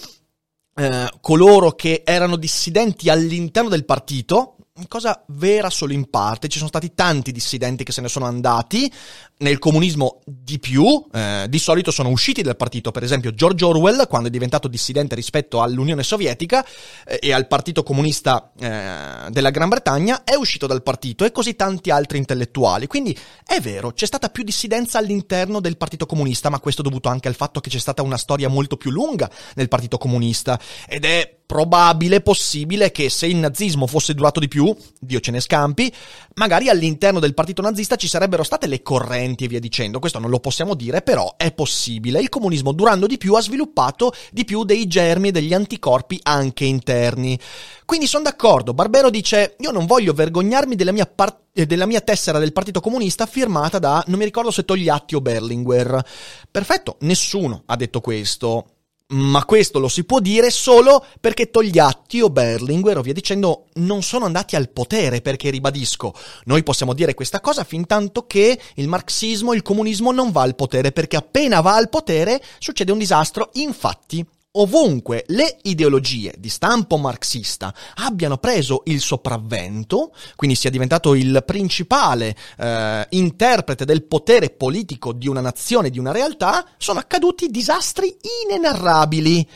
eh, 0.75 1.09
coloro 1.21 1.71
che 1.71 2.01
erano 2.05 2.35
dissidenti 2.35 3.09
all'interno 3.09 3.69
del 3.69 3.85
partito, 3.85 4.57
cosa 4.87 5.23
vera 5.27 5.69
solo 5.69 5.93
in 5.93 6.09
parte. 6.09 6.47
Ci 6.47 6.57
sono 6.57 6.69
stati 6.69 6.93
tanti 6.93 7.31
dissidenti 7.31 7.83
che 7.83 7.91
se 7.91 8.01
ne 8.01 8.07
sono 8.07 8.25
andati, 8.25 8.91
nel 9.37 9.59
comunismo 9.59 10.21
di 10.25 10.59
più, 10.59 11.05
eh, 11.11 11.45
di 11.49 11.59
solito 11.59 11.91
sono 11.91 12.09
usciti 12.09 12.41
dal 12.41 12.55
partito. 12.55 12.91
Per 12.91 13.03
esempio, 13.03 13.33
George 13.33 13.65
Orwell, 13.65 14.07
quando 14.07 14.27
è 14.27 14.31
diventato 14.31 14.67
dissidente 14.67 15.15
rispetto 15.15 15.61
all'Unione 15.61 16.03
Sovietica 16.03 16.65
eh, 17.05 17.19
e 17.21 17.33
al 17.33 17.47
Partito 17.47 17.83
Comunista 17.83 18.51
eh, 18.59 19.29
della 19.29 19.49
Gran 19.49 19.69
Bretagna, 19.69 20.23
è 20.23 20.35
uscito 20.35 20.67
dal 20.67 20.83
partito 20.83 21.25
e 21.25 21.31
così 21.31 21.55
tanti 21.55 21.89
altri 21.89 22.17
intellettuali. 22.17 22.87
Quindi 22.87 23.17
è 23.45 23.59
vero, 23.59 23.91
c'è 23.91 24.05
stata 24.05 24.29
più 24.29 24.43
dissidenza 24.43 24.97
all'interno 24.97 25.59
del 25.59 25.77
Partito 25.77 26.05
Comunista, 26.05 26.49
ma 26.49 26.59
questo 26.59 26.81
è 26.81 26.83
dovuto 26.83 27.09
anche 27.09 27.27
al 27.27 27.35
fatto 27.35 27.59
che 27.59 27.69
c'è 27.69 27.79
stata 27.79 28.01
una 28.01 28.17
storia 28.17 28.47
molto 28.49 28.77
più 28.77 28.91
lunga 28.91 29.29
nel 29.55 29.67
Partito 29.67 29.97
Comunista 29.97 30.59
ed 30.87 31.05
è 31.05 31.41
probabile, 31.45 32.21
possibile 32.21 32.91
che 32.91 33.09
se 33.09 33.27
il 33.27 33.35
nazismo 33.35 33.87
fosse 33.87 34.13
durato 34.13 34.39
di 34.39 34.47
più, 34.47 34.75
Dio 34.99 35.19
ce 35.19 35.31
ne 35.31 35.39
scampi, 35.39 35.93
magari 36.35 36.69
all'interno 36.69 37.19
del 37.19 37.33
partito 37.33 37.61
nazista 37.61 37.95
ci 37.95 38.07
sarebbero 38.07 38.43
state 38.43 38.67
le 38.67 38.81
correnti 38.81 39.45
e 39.45 39.47
via 39.47 39.59
dicendo. 39.59 39.99
Questo 39.99 40.19
non 40.19 40.29
lo 40.29 40.39
possiamo 40.39 40.73
dire, 40.73 41.01
però 41.01 41.35
è 41.37 41.51
possibile. 41.51 42.19
Il 42.19 42.29
comunismo 42.29 42.71
durando 42.71 43.07
di 43.07 43.17
più 43.17 43.33
ha 43.35 43.41
sviluppato 43.41 44.13
di 44.31 44.45
più 44.45 44.63
dei 44.63 44.87
germi 44.87 45.29
e 45.29 45.31
degli 45.31 45.53
anticorpi 45.53 46.19
anche 46.23 46.65
interni. 46.65 47.39
Quindi 47.85 48.07
sono 48.07 48.23
d'accordo, 48.23 48.73
Barbero 48.73 49.09
dice 49.09 49.55
io 49.59 49.71
non 49.71 49.85
voglio 49.85 50.13
vergognarmi 50.13 50.75
della 50.75 50.91
mia, 50.91 51.05
par- 51.05 51.41
eh, 51.53 51.65
della 51.65 51.85
mia 51.85 52.01
tessera 52.01 52.39
del 52.39 52.53
Partito 52.53 52.79
Comunista 52.79 53.25
firmata 53.25 53.77
da, 53.77 54.03
non 54.07 54.17
mi 54.17 54.25
ricordo 54.25 54.49
se 54.49 54.65
Togliatti 54.65 55.15
o 55.15 55.21
Berlinguer. 55.21 56.03
Perfetto, 56.49 56.97
nessuno 57.01 57.63
ha 57.65 57.75
detto 57.75 58.01
questo 58.01 58.72
ma 59.13 59.45
questo 59.45 59.79
lo 59.79 59.87
si 59.87 60.03
può 60.03 60.19
dire 60.19 60.49
solo 60.49 61.05
perché 61.19 61.49
Togliatti 61.49 62.21
o 62.21 62.29
Berlinguer 62.29 62.97
o 62.97 63.01
via 63.01 63.13
dicendo 63.13 63.65
non 63.75 64.01
sono 64.01 64.25
andati 64.25 64.55
al 64.55 64.69
potere, 64.69 65.21
perché 65.21 65.49
ribadisco, 65.49 66.13
noi 66.45 66.63
possiamo 66.63 66.93
dire 66.93 67.13
questa 67.13 67.39
cosa 67.39 67.63
fin 67.63 67.85
tanto 67.85 68.25
che 68.25 68.59
il 68.75 68.87
marxismo, 68.87 69.53
il 69.53 69.61
comunismo 69.61 70.11
non 70.11 70.31
va 70.31 70.41
al 70.41 70.55
potere, 70.55 70.91
perché 70.91 71.15
appena 71.15 71.61
va 71.61 71.75
al 71.75 71.89
potere 71.89 72.41
succede 72.59 72.91
un 72.91 72.97
disastro, 72.97 73.49
infatti 73.53 74.25
ovunque 74.55 75.23
le 75.27 75.57
ideologie 75.63 76.33
di 76.37 76.49
stampo 76.49 76.97
marxista 76.97 77.73
abbiano 77.95 78.37
preso 78.37 78.83
il 78.85 79.01
sopravvento, 79.01 80.13
quindi 80.35 80.55
sia 80.55 80.69
diventato 80.69 81.15
il 81.15 81.43
principale 81.45 82.35
eh, 82.57 83.07
interprete 83.11 83.85
del 83.85 84.03
potere 84.03 84.49
politico 84.49 85.13
di 85.13 85.27
una 85.27 85.41
nazione, 85.41 85.89
di 85.89 85.99
una 85.99 86.11
realtà, 86.11 86.65
sono 86.77 86.99
accaduti 86.99 87.47
disastri 87.47 88.15
inenarrabili. 88.45 89.47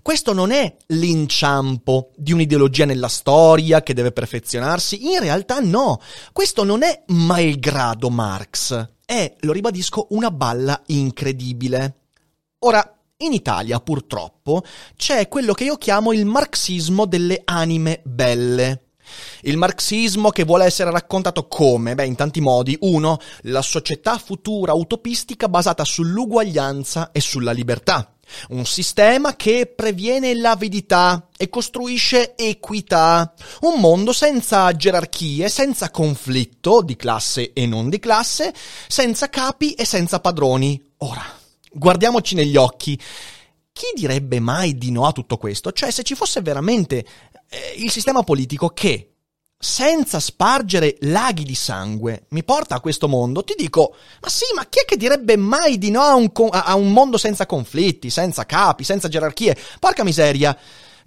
Questo 0.00 0.32
non 0.32 0.52
è 0.52 0.76
l'inciampo 0.86 2.12
di 2.16 2.32
un'ideologia 2.32 2.84
nella 2.84 3.08
storia 3.08 3.82
che 3.82 3.92
deve 3.92 4.12
perfezionarsi, 4.12 5.12
in 5.12 5.18
realtà 5.18 5.58
no, 5.58 6.00
questo 6.32 6.62
non 6.62 6.82
è 6.82 7.02
malgrado 7.08 8.08
Marx, 8.08 8.88
è, 9.04 9.34
lo 9.40 9.52
ribadisco, 9.52 10.06
una 10.10 10.30
balla 10.30 10.80
incredibile. 10.86 11.94
Ora, 12.60 12.95
in 13.18 13.32
Italia, 13.32 13.80
purtroppo, 13.80 14.62
c'è 14.96 15.28
quello 15.28 15.54
che 15.54 15.64
io 15.64 15.76
chiamo 15.76 16.12
il 16.12 16.26
marxismo 16.26 17.06
delle 17.06 17.42
anime 17.44 18.02
belle. 18.04 18.82
Il 19.42 19.56
marxismo 19.56 20.30
che 20.30 20.44
vuole 20.44 20.64
essere 20.64 20.90
raccontato 20.90 21.46
come? 21.46 21.94
Beh, 21.94 22.06
in 22.06 22.16
tanti 22.16 22.40
modi. 22.40 22.76
Uno, 22.80 23.18
la 23.42 23.62
società 23.62 24.18
futura 24.18 24.74
utopistica 24.74 25.48
basata 25.48 25.84
sull'uguaglianza 25.84 27.12
e 27.12 27.20
sulla 27.20 27.52
libertà. 27.52 28.10
Un 28.48 28.66
sistema 28.66 29.36
che 29.36 29.72
previene 29.74 30.34
l'avidità 30.34 31.28
e 31.36 31.48
costruisce 31.48 32.34
equità. 32.36 33.32
Un 33.60 33.80
mondo 33.80 34.12
senza 34.12 34.74
gerarchie, 34.74 35.48
senza 35.48 35.90
conflitto 35.90 36.82
di 36.82 36.96
classe 36.96 37.52
e 37.52 37.66
non 37.66 37.88
di 37.88 38.00
classe, 38.00 38.52
senza 38.88 39.30
capi 39.30 39.72
e 39.74 39.84
senza 39.84 40.18
padroni. 40.18 40.82
Ora, 40.98 41.35
guardiamoci 41.76 42.34
negli 42.34 42.56
occhi. 42.56 42.98
Chi 43.72 43.86
direbbe 43.94 44.40
mai 44.40 44.76
di 44.76 44.90
no 44.90 45.06
a 45.06 45.12
tutto 45.12 45.36
questo? 45.36 45.70
Cioè, 45.70 45.90
se 45.90 46.02
ci 46.02 46.14
fosse 46.14 46.40
veramente 46.40 47.04
eh, 47.48 47.74
il 47.76 47.90
sistema 47.90 48.22
politico 48.22 48.70
che, 48.70 49.10
senza 49.58 50.18
spargere 50.18 50.96
laghi 51.00 51.44
di 51.44 51.54
sangue, 51.54 52.24
mi 52.30 52.42
porta 52.42 52.76
a 52.76 52.80
questo 52.80 53.08
mondo, 53.08 53.44
ti 53.44 53.54
dico, 53.56 53.94
ma 54.20 54.28
sì, 54.28 54.44
ma 54.54 54.66
chi 54.66 54.80
è 54.80 54.84
che 54.84 54.96
direbbe 54.96 55.36
mai 55.36 55.76
di 55.76 55.90
no 55.90 56.02
a 56.02 56.14
un, 56.14 56.30
a 56.50 56.74
un 56.74 56.90
mondo 56.90 57.18
senza 57.18 57.46
conflitti, 57.46 58.08
senza 58.08 58.46
capi, 58.46 58.82
senza 58.82 59.08
gerarchie? 59.08 59.56
Porca 59.78 60.04
miseria, 60.04 60.56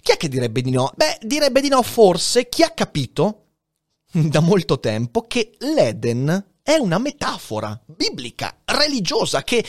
chi 0.01 0.11
è 0.11 0.17
che 0.17 0.29
direbbe 0.29 0.61
di 0.61 0.71
no? 0.71 0.91
Beh, 0.95 1.19
direbbe 1.21 1.61
di 1.61 1.69
no 1.69 1.81
forse 1.81 2.49
chi 2.49 2.63
ha 2.63 2.69
capito 2.69 3.45
da 4.11 4.39
molto 4.39 4.79
tempo 4.79 5.25
che 5.27 5.55
l'Eden 5.59 6.45
è 6.61 6.75
una 6.75 6.99
metafora 6.99 7.79
biblica, 7.85 8.59
religiosa, 8.65 9.43
che 9.43 9.65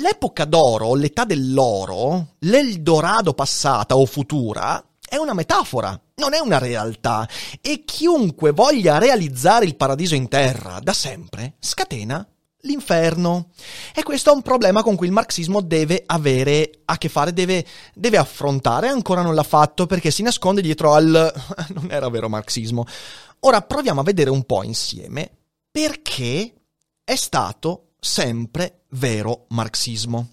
l'epoca 0.00 0.44
d'oro, 0.44 0.94
l'età 0.94 1.24
dell'oro, 1.24 2.34
l'Eldorado 2.40 3.34
passata 3.34 3.96
o 3.96 4.04
futura, 4.06 4.82
è 5.08 5.16
una 5.16 5.34
metafora, 5.34 5.98
non 6.16 6.34
è 6.34 6.38
una 6.38 6.58
realtà. 6.58 7.28
E 7.60 7.84
chiunque 7.84 8.52
voglia 8.52 8.98
realizzare 8.98 9.64
il 9.64 9.76
paradiso 9.76 10.14
in 10.14 10.28
terra, 10.28 10.80
da 10.80 10.92
sempre, 10.92 11.54
scatena 11.60 12.26
l'inferno. 12.62 13.50
E 13.94 14.02
questo 14.02 14.30
è 14.30 14.34
un 14.34 14.42
problema 14.42 14.82
con 14.82 14.96
cui 14.96 15.06
il 15.06 15.12
marxismo 15.12 15.60
deve 15.60 16.02
avere 16.04 16.80
a 16.84 16.98
che 16.98 17.08
fare, 17.08 17.32
deve, 17.32 17.64
deve 17.94 18.18
affrontare, 18.18 18.88
ancora 18.88 19.22
non 19.22 19.34
l'ha 19.34 19.42
fatto 19.42 19.86
perché 19.86 20.10
si 20.10 20.22
nasconde 20.22 20.60
dietro 20.60 20.92
al... 20.92 21.32
non 21.74 21.90
era 21.90 22.08
vero 22.08 22.28
marxismo. 22.28 22.84
Ora 23.40 23.62
proviamo 23.62 24.00
a 24.00 24.04
vedere 24.04 24.30
un 24.30 24.44
po' 24.44 24.64
insieme 24.64 25.30
perché 25.70 26.52
è 27.04 27.14
stato 27.14 27.87
sempre 27.98 28.82
vero 28.90 29.46
marxismo. 29.48 30.28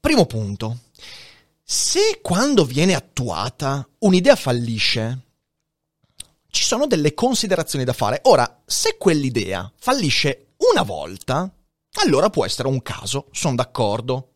Primo 0.00 0.26
punto. 0.26 0.78
Se 1.62 2.20
quando 2.22 2.64
viene 2.64 2.94
attuata 2.94 3.86
un'idea 3.98 4.36
fallisce, 4.36 5.18
ci 6.50 6.64
sono 6.64 6.86
delle 6.86 7.14
considerazioni 7.14 7.84
da 7.84 7.92
fare. 7.92 8.20
Ora, 8.24 8.62
se 8.64 8.96
quell'idea 8.96 9.70
fallisce 9.76 10.54
una 10.72 10.82
volta, 10.82 11.50
allora 12.00 12.30
può 12.30 12.44
essere 12.44 12.68
un 12.68 12.80
caso, 12.80 13.28
sono 13.32 13.56
d'accordo. 13.56 14.32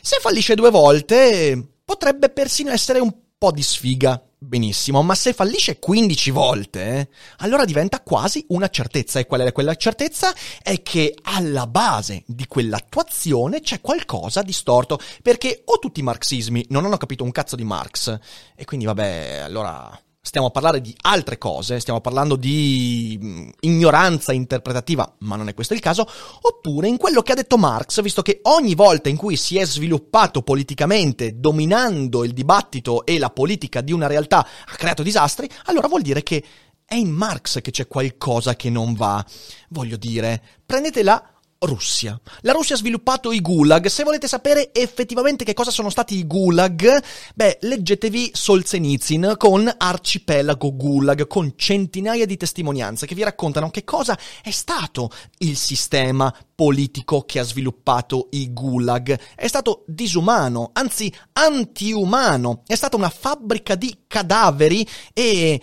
Se 0.00 0.18
fallisce 0.20 0.54
due 0.54 0.70
volte, 0.70 1.80
potrebbe 1.84 2.30
persino 2.30 2.70
essere 2.70 3.00
un 3.00 3.12
po' 3.36 3.50
di 3.50 3.62
sfiga 3.62 4.22
benissimo, 4.40 5.02
ma 5.02 5.14
se 5.14 5.34
fallisce 5.34 5.78
15 5.78 6.30
volte, 6.30 7.10
allora 7.38 7.64
diventa 7.64 8.00
quasi 8.00 8.44
una 8.48 8.68
certezza. 8.68 9.18
E 9.18 9.26
qual 9.26 9.42
è 9.42 9.52
quella 9.52 9.74
certezza? 9.76 10.34
È 10.62 10.82
che 10.82 11.14
alla 11.22 11.66
base 11.66 12.24
di 12.26 12.46
quell'attuazione 12.46 13.60
c'è 13.60 13.80
qualcosa 13.80 14.42
di 14.42 14.52
storto, 14.52 14.98
perché 15.22 15.62
o 15.66 15.78
tutti 15.78 16.00
i 16.00 16.04
marxismi 16.04 16.64
non 16.70 16.84
hanno 16.84 16.96
capito 16.96 17.22
un 17.22 17.32
cazzo 17.32 17.54
di 17.54 17.64
Marx, 17.64 18.18
e 18.56 18.64
quindi 18.64 18.86
vabbè, 18.86 19.40
allora 19.44 20.02
stiamo 20.22 20.48
a 20.48 20.50
parlare 20.50 20.80
di 20.80 20.94
altre 21.02 21.38
cose, 21.38 21.80
stiamo 21.80 22.00
parlando 22.00 22.36
di 22.36 23.18
mm, 23.20 23.48
ignoranza 23.60 24.32
interpretativa, 24.32 25.14
ma 25.20 25.36
non 25.36 25.48
è 25.48 25.54
questo 25.54 25.74
il 25.74 25.80
caso, 25.80 26.06
oppure 26.42 26.88
in 26.88 26.98
quello 26.98 27.22
che 27.22 27.32
ha 27.32 27.36
detto 27.36 27.56
Marx, 27.56 28.02
visto 28.02 28.22
che 28.22 28.40
ogni 28.44 28.74
volta 28.74 29.08
in 29.08 29.16
cui 29.16 29.36
si 29.36 29.56
è 29.56 29.64
sviluppato 29.64 30.42
politicamente, 30.42 31.38
dominando 31.40 32.24
il 32.24 32.32
dibattito 32.32 33.04
e 33.06 33.18
la 33.18 33.30
politica 33.30 33.80
di 33.80 33.92
una 33.92 34.06
realtà, 34.06 34.40
ha 34.40 34.74
creato 34.76 35.02
disastri, 35.02 35.48
allora 35.64 35.88
vuol 35.88 36.02
dire 36.02 36.22
che 36.22 36.44
è 36.84 36.96
in 36.96 37.10
Marx 37.10 37.60
che 37.60 37.70
c'è 37.70 37.86
qualcosa 37.86 38.56
che 38.56 38.68
non 38.68 38.94
va. 38.94 39.24
Voglio 39.68 39.96
dire, 39.96 40.42
prendetela 40.66 41.39
Russia. 41.60 42.18
La 42.40 42.52
Russia 42.52 42.74
ha 42.74 42.78
sviluppato 42.78 43.32
i 43.32 43.40
gulag. 43.40 43.86
Se 43.86 44.02
volete 44.02 44.26
sapere 44.26 44.72
effettivamente 44.72 45.44
che 45.44 45.52
cosa 45.52 45.70
sono 45.70 45.90
stati 45.90 46.16
i 46.16 46.26
gulag, 46.26 47.02
beh, 47.34 47.58
leggetevi 47.62 48.30
Solzhenitsyn 48.32 49.34
con 49.36 49.70
Arcipelago 49.76 50.74
Gulag, 50.74 51.26
con 51.26 51.52
centinaia 51.56 52.24
di 52.24 52.36
testimonianze 52.38 53.06
che 53.06 53.14
vi 53.14 53.22
raccontano 53.22 53.70
che 53.70 53.84
cosa 53.84 54.18
è 54.42 54.50
stato 54.50 55.10
il 55.38 55.56
sistema 55.56 56.34
politico 56.54 57.22
che 57.22 57.38
ha 57.38 57.44
sviluppato 57.44 58.28
i 58.30 58.52
gulag. 58.52 59.18
È 59.34 59.46
stato 59.46 59.84
disumano, 59.86 60.70
anzi 60.72 61.12
antiumano. 61.32 62.62
È 62.66 62.74
stata 62.74 62.96
una 62.96 63.10
fabbrica 63.10 63.74
di 63.74 64.04
cadaveri 64.06 64.86
e 65.12 65.60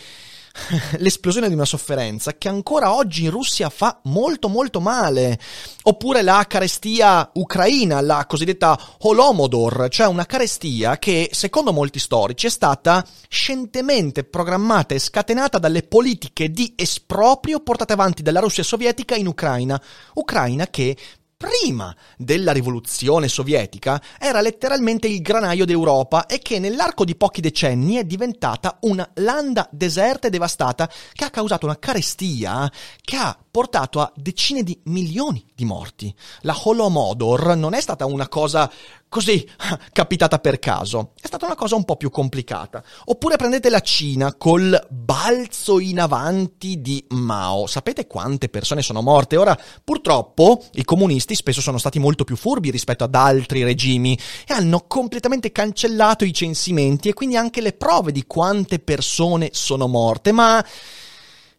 l'esplosione 0.97 1.47
di 1.47 1.53
una 1.53 1.65
sofferenza 1.65 2.37
che 2.37 2.47
ancora 2.47 2.93
oggi 2.93 3.23
in 3.23 3.29
Russia 3.29 3.69
fa 3.69 3.99
molto 4.03 4.47
molto 4.47 4.79
male. 4.79 5.39
Oppure 5.83 6.21
la 6.21 6.45
carestia 6.47 7.29
ucraina, 7.33 8.01
la 8.01 8.25
cosiddetta 8.27 8.77
Holomodor, 8.99 9.87
cioè 9.89 10.07
una 10.07 10.25
carestia 10.25 10.97
che, 10.97 11.29
secondo 11.31 11.71
molti 11.71 11.99
storici, 11.99 12.47
è 12.47 12.49
stata 12.49 13.05
scientemente 13.29 14.23
programmata 14.23 14.93
e 14.93 14.99
scatenata 14.99 15.59
dalle 15.59 15.83
politiche 15.83 16.51
di 16.51 16.73
esproprio 16.75 17.59
portate 17.61 17.93
avanti 17.93 18.21
dalla 18.21 18.39
Russia 18.39 18.63
sovietica 18.63 19.15
in 19.15 19.27
Ucraina. 19.27 19.81
Ucraina 20.15 20.67
che 20.67 20.97
prima 21.37 21.95
della 22.17 22.51
rivoluzione 22.51 23.27
sovietica 23.27 24.01
era 24.19 24.41
letteralmente 24.41 25.07
il 25.07 25.21
granaio 25.21 25.65
d'Europa 25.65 26.25
e 26.25 26.39
che 26.39 26.57
nell'arco 26.57 27.05
di 27.05 27.15
pochi 27.15 27.41
decenni 27.41 27.95
è 27.95 28.03
diventata 28.03 28.79
una 28.81 29.07
landa 29.15 29.69
deserta 29.71 30.27
e 30.27 30.31
devastata 30.31 30.89
che 31.13 31.25
ha 31.25 31.29
causato 31.29 31.67
una 31.67 31.77
carestia 31.77 32.69
che 32.99 33.15
ha 33.17 33.37
portato 33.57 34.01
a 34.01 34.11
decine 34.13 34.61
di 34.61 34.79
milioni 34.83 35.43
di 35.55 35.65
morti. 35.65 36.13
La 36.41 36.55
Holodomor 36.63 37.55
non 37.55 37.73
è 37.73 37.81
stata 37.81 38.05
una 38.05 38.27
cosa 38.27 38.71
così 39.09 39.49
capitata 39.91 40.37
per 40.37 40.59
caso, 40.59 41.13
è 41.19 41.25
stata 41.25 41.47
una 41.47 41.55
cosa 41.55 41.73
un 41.73 41.83
po' 41.83 41.95
più 41.95 42.11
complicata. 42.11 42.83
Oppure 43.05 43.35
prendete 43.35 43.71
la 43.71 43.79
Cina 43.79 44.35
col 44.35 44.79
balzo 44.91 45.79
in 45.79 45.99
avanti 45.99 46.81
di 46.81 47.03
Mao. 47.09 47.65
Sapete 47.65 48.05
quante 48.05 48.47
persone 48.47 48.83
sono 48.83 49.01
morte? 49.01 49.37
Ora, 49.37 49.57
purtroppo, 49.83 50.63
i 50.73 50.83
comunisti 50.83 51.33
spesso 51.33 51.59
sono 51.59 51.79
stati 51.79 51.97
molto 51.97 52.25
più 52.25 52.35
furbi 52.35 52.69
rispetto 52.69 53.05
ad 53.05 53.15
altri 53.15 53.63
regimi 53.63 54.15
e 54.47 54.53
hanno 54.53 54.85
completamente 54.85 55.51
cancellato 55.51 56.25
i 56.25 56.31
censimenti 56.31 57.09
e 57.09 57.13
quindi 57.13 57.37
anche 57.37 57.61
le 57.61 57.73
prove 57.73 58.11
di 58.11 58.23
quante 58.27 58.77
persone 58.77 59.49
sono 59.51 59.87
morte, 59.87 60.31
ma 60.31 60.63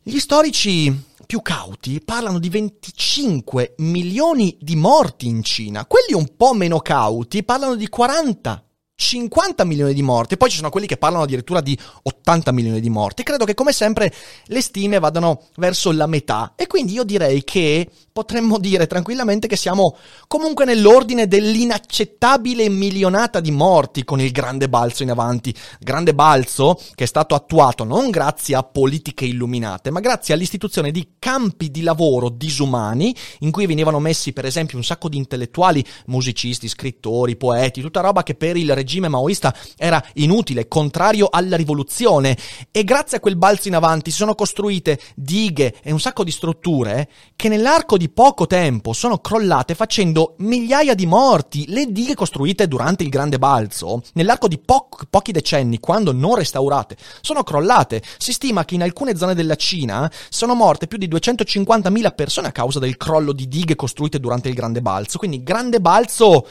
gli 0.01 0.21
storici 0.21 1.08
più 1.29 1.43
cauti 1.43 2.01
parlano 2.03 2.39
di 2.39 2.49
25 2.49 3.75
milioni 3.81 4.57
di 4.59 4.77
morti 4.77 5.27
in 5.27 5.43
Cina. 5.43 5.85
Quelli 5.85 6.15
un 6.15 6.35
po' 6.39 6.55
meno 6.55 6.81
cauti 6.81 7.43
parlano 7.43 7.75
di 7.75 7.87
40 7.87 8.65
50 9.01 9.65
milioni 9.65 9.95
di 9.95 10.03
morti, 10.03 10.37
poi 10.37 10.51
ci 10.51 10.57
sono 10.57 10.71
quelli 10.71 10.89
che 10.89 10.97
parlano 10.97 11.23
addirittura 11.23 11.61
di 11.61 11.79
80 12.03 12.51
milioni 12.51 12.81
di 12.81 12.91
morti. 12.91 13.23
Credo 13.23 13.45
che 13.45 13.55
come 13.55 13.73
sempre 13.73 14.13
le 14.47 14.61
stime 14.61 14.99
vadano 14.99 15.45
verso 15.57 15.93
la 15.93 16.07
metà 16.07 16.55
e 16.57 16.67
quindi 16.67 16.95
io 16.95 17.05
direi 17.05 17.45
che 17.45 17.89
potremmo 18.19 18.59
dire 18.59 18.89
tranquillamente 18.89 19.47
che 19.47 19.55
siamo 19.55 19.97
comunque 20.27 20.65
nell'ordine 20.65 21.29
dell'inaccettabile 21.29 22.69
milionata 22.69 23.39
di 23.39 23.53
morti 23.53 24.03
con 24.03 24.21
il 24.21 24.33
grande 24.33 24.69
balzo 24.69 25.05
in 25.05 25.11
avanti. 25.13 25.55
Grande 25.79 26.15
balzo 26.15 26.81
che 26.97 27.05
è 27.05 27.07
stato 27.07 27.37
attuato 27.37 27.85
non 27.85 28.11
grazie 28.11 28.57
a 28.57 28.65
politiche 28.65 29.25
illuminate, 29.25 29.93
ma 29.93 30.01
grazie 30.01 30.35
all'istituzione 30.35 30.91
di 30.91 31.11
campi 31.21 31.71
di 31.71 31.83
lavoro 31.83 32.29
disumani 32.29 33.15
in 33.41 33.53
cui 33.53 33.67
venivano 33.67 34.01
messi 34.01 34.33
per 34.33 34.47
esempio 34.47 34.79
un 34.79 34.85
sacco 34.85 35.09
di 35.09 35.17
intellettuali, 35.17 35.85
musicisti, 36.07 36.67
scrittori, 36.67 37.37
poeti, 37.37 37.81
tutta 37.81 38.01
roba 38.01 38.25
che 38.25 38.35
per 38.35 38.57
il 38.57 38.75
regime 38.75 39.07
maoista 39.07 39.55
era 39.77 40.05
inutile, 40.15 40.67
contrario 40.67 41.29
alla 41.31 41.55
rivoluzione 41.55 42.37
e 42.73 42.83
grazie 42.83 43.19
a 43.19 43.21
quel 43.21 43.37
balzo 43.37 43.69
in 43.69 43.77
avanti 43.77 44.11
si 44.11 44.17
sono 44.17 44.35
costruite 44.35 44.99
dighe 45.15 45.77
e 45.85 45.93
un 45.93 46.01
sacco 46.01 46.25
di 46.25 46.33
strutture 46.33 47.09
che 47.37 47.49
nell'arco 47.49 47.97
di 47.97 48.07
poco 48.09 48.47
tempo 48.47 48.93
sono 48.93 49.19
crollate 49.19 49.75
facendo 49.75 50.35
migliaia 50.39 50.95
di 50.95 51.07
morti. 51.07 51.67
Le 51.69 51.87
dighe 51.91 52.15
costruite 52.15 52.69
durante 52.69 53.03
il 53.03 53.09
grande 53.09 53.39
balzo, 53.39 54.03
nell'arco 54.15 54.49
di 54.49 54.59
po- 54.59 54.89
pochi 55.09 55.33
decenni, 55.33 55.79
quando 55.79 56.13
non 56.13 56.35
restaurate, 56.35 56.97
sono 57.21 57.43
crollate. 57.43 58.03
Si 58.19 58.33
stima 58.33 58.65
che 58.65 58.75
in 58.75 58.83
alcune 58.83 59.17
zone 59.17 59.35
della 59.35 59.57
Cina 59.57 60.11
sono 60.29 60.55
morte 60.55 60.87
più 60.87 60.99
di 60.99 61.09
250.000 61.09 62.15
persone 62.15 62.49
a 62.49 62.53
causa 62.53 62.79
del 62.79 62.97
crollo 62.97 63.33
di 63.33 63.49
dighe 63.49 63.77
costruite 63.77 64.21
durante 64.21 64.49
il 64.49 64.55
grande 64.55 64.83
balzo. 64.83 65.19
Quindi 65.19 65.43
grande 65.43 65.81
balzo 65.81 66.47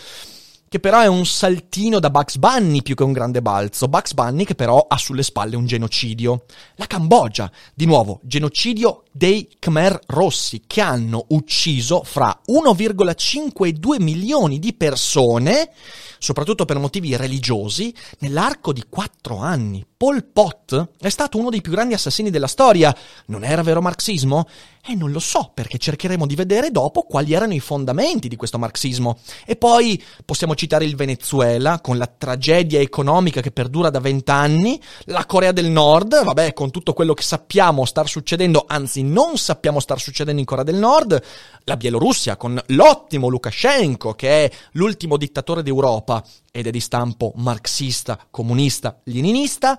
che 0.69 0.79
però 0.79 0.99
è 0.99 1.07
un 1.07 1.25
saltino 1.25 1.99
da 1.99 2.09
Bugs 2.09 2.37
Bunny 2.37 2.81
più 2.81 2.95
che 2.95 3.03
un 3.03 3.13
grande 3.13 3.41
balzo. 3.41 3.87
Bugs 3.87 4.13
Bunny 4.13 4.43
che 4.43 4.55
però 4.55 4.85
ha 4.87 4.97
sulle 4.97 5.23
spalle 5.23 5.55
un 5.55 5.65
genocidio. 5.65 6.45
La 6.75 6.87
Cambogia, 6.87 7.49
di 7.73 7.85
nuovo, 7.85 8.19
genocidio 8.23 9.03
dei 9.11 9.49
Khmer 9.59 9.99
Rossi 10.07 10.63
che 10.67 10.81
hanno 10.81 11.25
ucciso 11.29 12.03
fra 12.03 12.37
1,5 12.47 13.65
e 13.65 13.73
2 13.73 13.99
milioni 13.99 14.59
di 14.59 14.73
persone, 14.73 15.71
soprattutto 16.19 16.65
per 16.65 16.77
motivi 16.77 17.15
religiosi, 17.15 17.93
nell'arco 18.19 18.73
di 18.73 18.83
4 18.87 19.37
anni. 19.37 19.85
Pol 19.97 20.23
Pot 20.25 20.89
è 20.99 21.09
stato 21.09 21.39
uno 21.39 21.49
dei 21.49 21.61
più 21.61 21.71
grandi 21.71 21.95
assassini 21.95 22.29
della 22.29 22.45
storia. 22.45 22.95
Non 23.25 23.43
era 23.43 23.63
vero 23.63 23.81
marxismo? 23.81 24.47
E 24.85 24.91
eh, 24.91 24.95
non 24.95 25.11
lo 25.11 25.19
so, 25.19 25.51
perché 25.53 25.79
cercheremo 25.79 26.27
di 26.27 26.35
vedere 26.35 26.69
dopo 26.69 27.01
quali 27.01 27.33
erano 27.33 27.53
i 27.53 27.59
fondamenti 27.59 28.27
di 28.27 28.35
questo 28.35 28.59
marxismo. 28.59 29.17
E 29.45 29.55
poi 29.55 30.01
possiamo 30.23 30.53
citare 30.53 30.85
il 30.85 30.95
Venezuela, 30.95 31.81
con 31.81 31.97
la 31.97 32.05
tragedia 32.05 32.79
economica 32.79 33.41
che 33.41 33.51
perdura 33.51 33.89
da 33.89 33.99
vent'anni, 33.99 34.79
la 35.05 35.25
Corea 35.25 35.51
del 35.51 35.71
Nord, 35.71 36.23
vabbè, 36.23 36.53
con 36.53 36.69
tutto 36.71 36.93
quello 36.93 37.15
che 37.15 37.23
sappiamo 37.23 37.83
star 37.83 38.07
succedendo, 38.07 38.65
anzi 38.67 39.01
non 39.01 39.37
sappiamo 39.37 39.79
star 39.79 39.99
succedendo 39.99 40.39
in 40.39 40.45
Corea 40.45 40.63
del 40.63 40.75
Nord, 40.75 41.21
la 41.63 41.75
Bielorussia 41.75 42.37
con 42.37 42.61
l'ottimo 42.67 43.27
Lukashenko, 43.27 44.13
che 44.13 44.45
è 44.45 44.51
l'ultimo 44.73 45.17
dittatore 45.17 45.63
d'Europa 45.63 46.06
ed 46.51 46.67
è 46.67 46.69
di 46.71 46.79
stampo 46.79 47.33
marxista, 47.35 48.17
comunista, 48.31 48.99
leninista, 49.03 49.77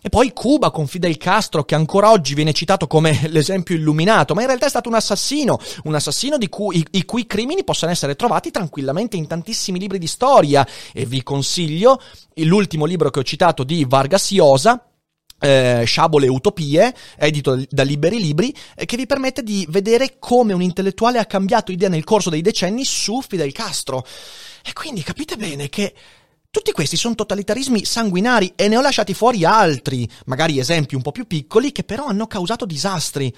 e 0.00 0.10
poi 0.10 0.32
Cuba 0.32 0.70
con 0.70 0.86
Fidel 0.86 1.16
Castro, 1.16 1.64
che 1.64 1.74
ancora 1.74 2.10
oggi 2.10 2.34
viene 2.34 2.52
citato 2.52 2.86
come 2.86 3.26
l'esempio 3.28 3.74
illuminato, 3.74 4.34
ma 4.34 4.40
in 4.40 4.46
realtà 4.46 4.66
è 4.66 4.70
stato 4.70 4.88
un 4.88 4.94
assassino, 4.94 5.58
un 5.84 5.94
assassino 5.94 6.36
cui, 6.48 6.78
i, 6.78 6.86
i 6.92 7.04
cui 7.04 7.26
crimini 7.26 7.64
possono 7.64 7.90
essere 7.90 8.14
trovati 8.14 8.50
tranquillamente 8.50 9.16
in 9.16 9.26
tantissimi 9.26 9.78
libri 9.78 9.98
di 9.98 10.06
storia. 10.06 10.66
E 10.92 11.04
vi 11.04 11.22
consiglio 11.22 12.00
l'ultimo 12.34 12.84
libro 12.84 13.10
che 13.10 13.18
ho 13.18 13.24
citato 13.24 13.64
di 13.64 13.84
Vargas 13.88 14.30
Llosa, 14.30 14.87
eh, 15.38 15.82
Sciabole 15.84 16.28
Utopie, 16.28 16.94
edito 17.16 17.62
da 17.68 17.82
Liberi 17.82 18.20
Libri, 18.20 18.54
eh, 18.74 18.84
che 18.84 18.96
vi 18.96 19.06
permette 19.06 19.42
di 19.42 19.66
vedere 19.70 20.18
come 20.18 20.52
un 20.52 20.62
intellettuale 20.62 21.18
ha 21.18 21.26
cambiato 21.26 21.72
idea 21.72 21.88
nel 21.88 22.04
corso 22.04 22.30
dei 22.30 22.42
decenni 22.42 22.84
su 22.84 23.22
Fidel 23.26 23.52
Castro. 23.52 24.04
E 24.64 24.72
quindi 24.72 25.02
capite 25.02 25.36
bene 25.36 25.68
che 25.68 25.94
tutti 26.50 26.72
questi 26.72 26.96
sono 26.96 27.14
totalitarismi 27.14 27.84
sanguinari 27.84 28.52
e 28.56 28.68
ne 28.68 28.76
ho 28.76 28.80
lasciati 28.80 29.14
fuori 29.14 29.44
altri, 29.44 30.08
magari 30.26 30.58
esempi 30.58 30.94
un 30.94 31.02
po' 31.02 31.12
più 31.12 31.26
piccoli, 31.26 31.72
che 31.72 31.84
però 31.84 32.06
hanno 32.06 32.26
causato 32.26 32.64
disastri. 32.64 33.32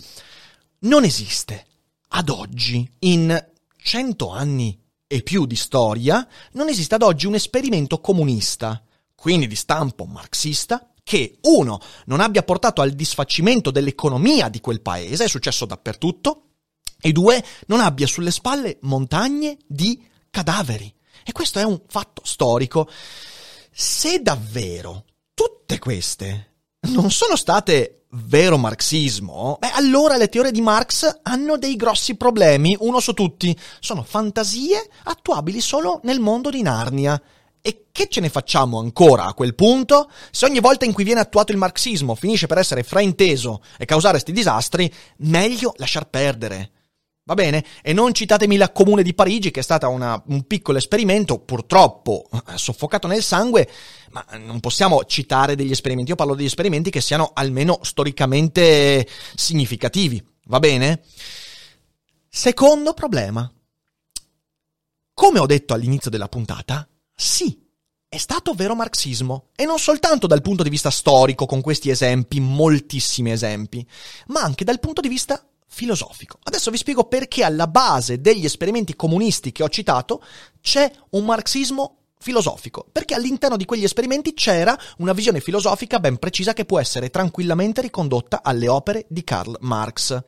Non 0.80 1.04
esiste, 1.04 1.66
ad 2.08 2.28
oggi, 2.28 2.88
in 3.00 3.48
cento 3.76 4.30
anni 4.30 4.78
e 5.06 5.22
più 5.22 5.44
di 5.44 5.56
storia, 5.56 6.26
non 6.52 6.68
esiste 6.68 6.94
ad 6.94 7.02
oggi 7.02 7.26
un 7.26 7.34
esperimento 7.34 8.00
comunista, 8.00 8.82
quindi 9.14 9.46
di 9.46 9.56
stampo 9.56 10.04
marxista, 10.04 10.89
che 11.10 11.38
uno 11.40 11.80
non 12.04 12.20
abbia 12.20 12.44
portato 12.44 12.82
al 12.82 12.92
disfacimento 12.92 13.72
dell'economia 13.72 14.48
di 14.48 14.60
quel 14.60 14.80
paese, 14.80 15.24
è 15.24 15.28
successo 15.28 15.66
dappertutto, 15.66 16.50
e 17.00 17.10
due 17.10 17.44
non 17.66 17.80
abbia 17.80 18.06
sulle 18.06 18.30
spalle 18.30 18.78
montagne 18.82 19.58
di 19.66 20.00
cadaveri. 20.30 20.94
E 21.24 21.32
questo 21.32 21.58
è 21.58 21.64
un 21.64 21.82
fatto 21.88 22.22
storico. 22.24 22.88
Se 23.72 24.22
davvero 24.22 25.04
tutte 25.34 25.80
queste 25.80 26.58
non 26.82 27.10
sono 27.10 27.34
state 27.34 28.04
vero 28.10 28.56
marxismo, 28.56 29.56
beh, 29.58 29.72
allora 29.72 30.16
le 30.16 30.28
teorie 30.28 30.52
di 30.52 30.60
Marx 30.60 31.22
hanno 31.22 31.58
dei 31.58 31.74
grossi 31.74 32.14
problemi, 32.14 32.76
uno 32.78 33.00
su 33.00 33.14
tutti. 33.14 33.58
Sono 33.80 34.04
fantasie 34.04 34.88
attuabili 35.02 35.60
solo 35.60 35.98
nel 36.04 36.20
mondo 36.20 36.50
di 36.50 36.62
Narnia. 36.62 37.20
E 37.62 37.86
che 37.92 38.08
ce 38.08 38.20
ne 38.20 38.28
facciamo 38.28 38.78
ancora 38.78 39.24
a 39.24 39.34
quel 39.34 39.54
punto? 39.54 40.10
Se 40.30 40.46
ogni 40.46 40.60
volta 40.60 40.84
in 40.84 40.92
cui 40.92 41.04
viene 41.04 41.20
attuato 41.20 41.52
il 41.52 41.58
marxismo 41.58 42.14
finisce 42.14 42.46
per 42.46 42.58
essere 42.58 42.82
frainteso 42.82 43.62
e 43.78 43.84
causare 43.84 44.14
questi 44.14 44.32
disastri, 44.32 44.92
meglio 45.18 45.74
lasciar 45.76 46.08
perdere. 46.08 46.72
Va 47.30 47.34
bene? 47.34 47.64
E 47.82 47.92
non 47.92 48.12
citatemi 48.12 48.56
la 48.56 48.72
Comune 48.72 49.04
di 49.04 49.14
Parigi, 49.14 49.52
che 49.52 49.60
è 49.60 49.62
stata 49.62 49.86
una, 49.86 50.20
un 50.28 50.48
piccolo 50.48 50.78
esperimento, 50.78 51.38
purtroppo 51.38 52.28
eh, 52.32 52.58
soffocato 52.58 53.06
nel 53.06 53.22
sangue, 53.22 53.68
ma 54.10 54.24
non 54.38 54.58
possiamo 54.58 55.04
citare 55.04 55.54
degli 55.54 55.70
esperimenti. 55.70 56.10
Io 56.10 56.16
parlo 56.16 56.34
degli 56.34 56.46
esperimenti 56.46 56.90
che 56.90 57.00
siano 57.00 57.30
almeno 57.34 57.78
storicamente 57.82 59.06
significativi. 59.36 60.20
Va 60.46 60.58
bene? 60.58 61.02
Secondo 62.28 62.94
problema. 62.94 63.48
Come 65.14 65.38
ho 65.38 65.46
detto 65.46 65.74
all'inizio 65.74 66.10
della 66.10 66.28
puntata, 66.28 66.88
sì, 67.20 67.68
è 68.08 68.16
stato 68.16 68.54
vero 68.54 68.74
marxismo, 68.74 69.50
e 69.54 69.64
non 69.66 69.78
soltanto 69.78 70.26
dal 70.26 70.40
punto 70.40 70.62
di 70.62 70.70
vista 70.70 70.90
storico, 70.90 71.46
con 71.46 71.60
questi 71.60 71.90
esempi, 71.90 72.40
moltissimi 72.40 73.30
esempi, 73.30 73.86
ma 74.28 74.40
anche 74.40 74.64
dal 74.64 74.80
punto 74.80 75.00
di 75.00 75.08
vista 75.08 75.46
filosofico. 75.66 76.38
Adesso 76.42 76.70
vi 76.70 76.78
spiego 76.78 77.04
perché 77.04 77.44
alla 77.44 77.68
base 77.68 78.20
degli 78.20 78.44
esperimenti 78.44 78.96
comunisti 78.96 79.52
che 79.52 79.62
ho 79.62 79.68
citato 79.68 80.22
c'è 80.60 80.90
un 81.10 81.24
marxismo 81.24 81.99
filosofico, 82.20 82.86
perché 82.92 83.14
all'interno 83.14 83.56
di 83.56 83.64
quegli 83.64 83.84
esperimenti 83.84 84.34
c'era 84.34 84.78
una 84.98 85.14
visione 85.14 85.40
filosofica 85.40 85.98
ben 86.00 86.18
precisa 86.18 86.52
che 86.52 86.66
può 86.66 86.78
essere 86.78 87.08
tranquillamente 87.08 87.80
ricondotta 87.80 88.42
alle 88.42 88.68
opere 88.68 89.06
di 89.08 89.24
Karl 89.24 89.56
Marx. 89.60 90.22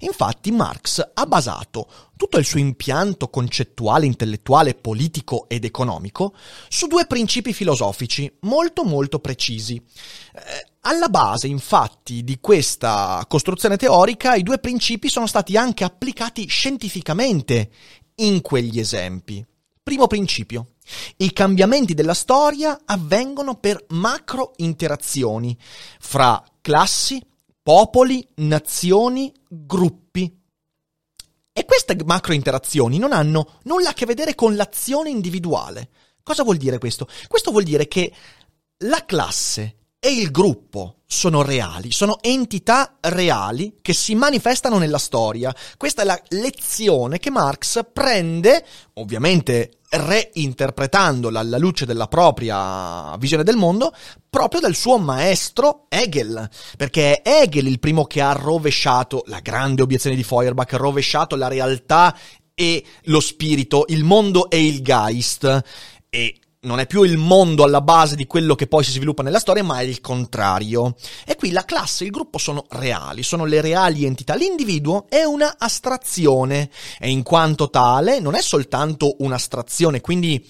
Infatti 0.00 0.52
Marx 0.52 1.10
ha 1.12 1.26
basato 1.26 1.88
tutto 2.16 2.38
il 2.38 2.44
suo 2.44 2.60
impianto 2.60 3.28
concettuale, 3.28 4.06
intellettuale, 4.06 4.74
politico 4.74 5.48
ed 5.48 5.64
economico 5.64 6.34
su 6.68 6.86
due 6.86 7.06
principi 7.06 7.52
filosofici 7.52 8.32
molto 8.42 8.84
molto 8.84 9.18
precisi. 9.18 9.74
Eh, 9.74 10.72
alla 10.82 11.08
base, 11.08 11.48
infatti, 11.48 12.22
di 12.22 12.38
questa 12.40 13.24
costruzione 13.26 13.76
teorica, 13.76 14.34
i 14.34 14.42
due 14.42 14.58
principi 14.58 15.08
sono 15.08 15.26
stati 15.26 15.56
anche 15.56 15.82
applicati 15.82 16.46
scientificamente 16.46 17.70
in 18.16 18.40
quegli 18.40 18.78
esempi. 18.78 19.44
Primo 19.82 20.06
principio. 20.06 20.73
I 21.16 21.32
cambiamenti 21.32 21.94
della 21.94 22.14
storia 22.14 22.80
avvengono 22.84 23.56
per 23.56 23.84
macro 23.88 24.52
interazioni 24.56 25.56
fra 25.98 26.42
classi, 26.60 27.24
popoli, 27.62 28.26
nazioni, 28.36 29.32
gruppi. 29.48 30.42
E 31.52 31.64
queste 31.64 31.96
macro 32.04 32.32
interazioni 32.32 32.98
non 32.98 33.12
hanno 33.12 33.58
nulla 33.64 33.90
a 33.90 33.94
che 33.94 34.06
vedere 34.06 34.34
con 34.34 34.56
l'azione 34.56 35.08
individuale. 35.08 35.88
Cosa 36.22 36.42
vuol 36.42 36.56
dire 36.56 36.78
questo? 36.78 37.08
Questo 37.28 37.50
vuol 37.50 37.62
dire 37.62 37.86
che 37.86 38.12
la 38.78 39.04
classe 39.04 39.76
e 39.98 40.12
il 40.12 40.30
gruppo 40.30 41.02
sono 41.06 41.42
reali, 41.42 41.92
sono 41.92 42.18
entità 42.20 42.98
reali 43.00 43.78
che 43.80 43.94
si 43.94 44.14
manifestano 44.14 44.78
nella 44.78 44.98
storia. 44.98 45.54
Questa 45.78 46.02
è 46.02 46.04
la 46.04 46.20
lezione 46.28 47.18
che 47.18 47.30
Marx 47.30 47.86
prende, 47.92 48.66
ovviamente 48.94 49.78
reinterpretandola 49.96 51.40
alla 51.40 51.58
luce 51.58 51.86
della 51.86 52.08
propria 52.08 53.16
visione 53.16 53.44
del 53.44 53.56
mondo, 53.56 53.92
proprio 54.28 54.60
dal 54.60 54.74
suo 54.74 54.98
maestro 54.98 55.86
Hegel, 55.88 56.48
perché 56.76 57.22
è 57.22 57.42
Hegel 57.42 57.66
il 57.66 57.78
primo 57.78 58.04
che 58.04 58.20
ha 58.20 58.32
rovesciato 58.32 59.22
la 59.26 59.40
grande 59.40 59.82
obiezione 59.82 60.16
di 60.16 60.24
Feuerbach, 60.24 60.72
rovesciato 60.72 61.36
la 61.36 61.48
realtà 61.48 62.16
e 62.54 62.84
lo 63.04 63.20
spirito, 63.20 63.84
il 63.88 64.04
mondo 64.04 64.48
e 64.50 64.64
il 64.64 64.82
Geist. 64.82 65.62
E 66.08 66.38
non 66.64 66.80
è 66.80 66.86
più 66.86 67.02
il 67.02 67.16
mondo 67.16 67.64
alla 67.64 67.80
base 67.80 68.16
di 68.16 68.26
quello 68.26 68.54
che 68.54 68.66
poi 68.66 68.84
si 68.84 68.90
sviluppa 68.90 69.22
nella 69.22 69.38
storia, 69.38 69.62
ma 69.62 69.78
è 69.78 69.82
il 69.82 70.00
contrario. 70.00 70.96
E 71.24 71.36
qui 71.36 71.50
la 71.50 71.64
classe 71.64 72.02
e 72.02 72.06
il 72.06 72.12
gruppo 72.12 72.38
sono 72.38 72.66
reali, 72.70 73.22
sono 73.22 73.44
le 73.44 73.60
reali 73.60 74.04
entità. 74.04 74.34
L'individuo 74.34 75.06
è 75.08 75.22
una 75.22 75.56
astrazione 75.58 76.70
e 76.98 77.10
in 77.10 77.22
quanto 77.22 77.70
tale 77.70 78.20
non 78.20 78.34
è 78.34 78.42
soltanto 78.42 79.16
un'astrazione, 79.18 80.00
quindi 80.00 80.44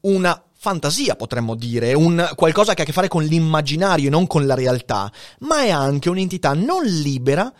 una 0.00 0.42
fantasia, 0.62 1.16
potremmo 1.16 1.56
dire, 1.56 1.92
un 1.92 2.30
qualcosa 2.36 2.74
che 2.74 2.80
ha 2.80 2.84
a 2.84 2.86
che 2.86 2.92
fare 2.92 3.08
con 3.08 3.24
l'immaginario 3.24 4.06
e 4.06 4.10
non 4.10 4.28
con 4.28 4.46
la 4.46 4.54
realtà, 4.54 5.10
ma 5.40 5.62
è 5.62 5.70
anche 5.70 6.08
un'entità 6.08 6.54
non 6.54 6.84
libera 6.84 7.52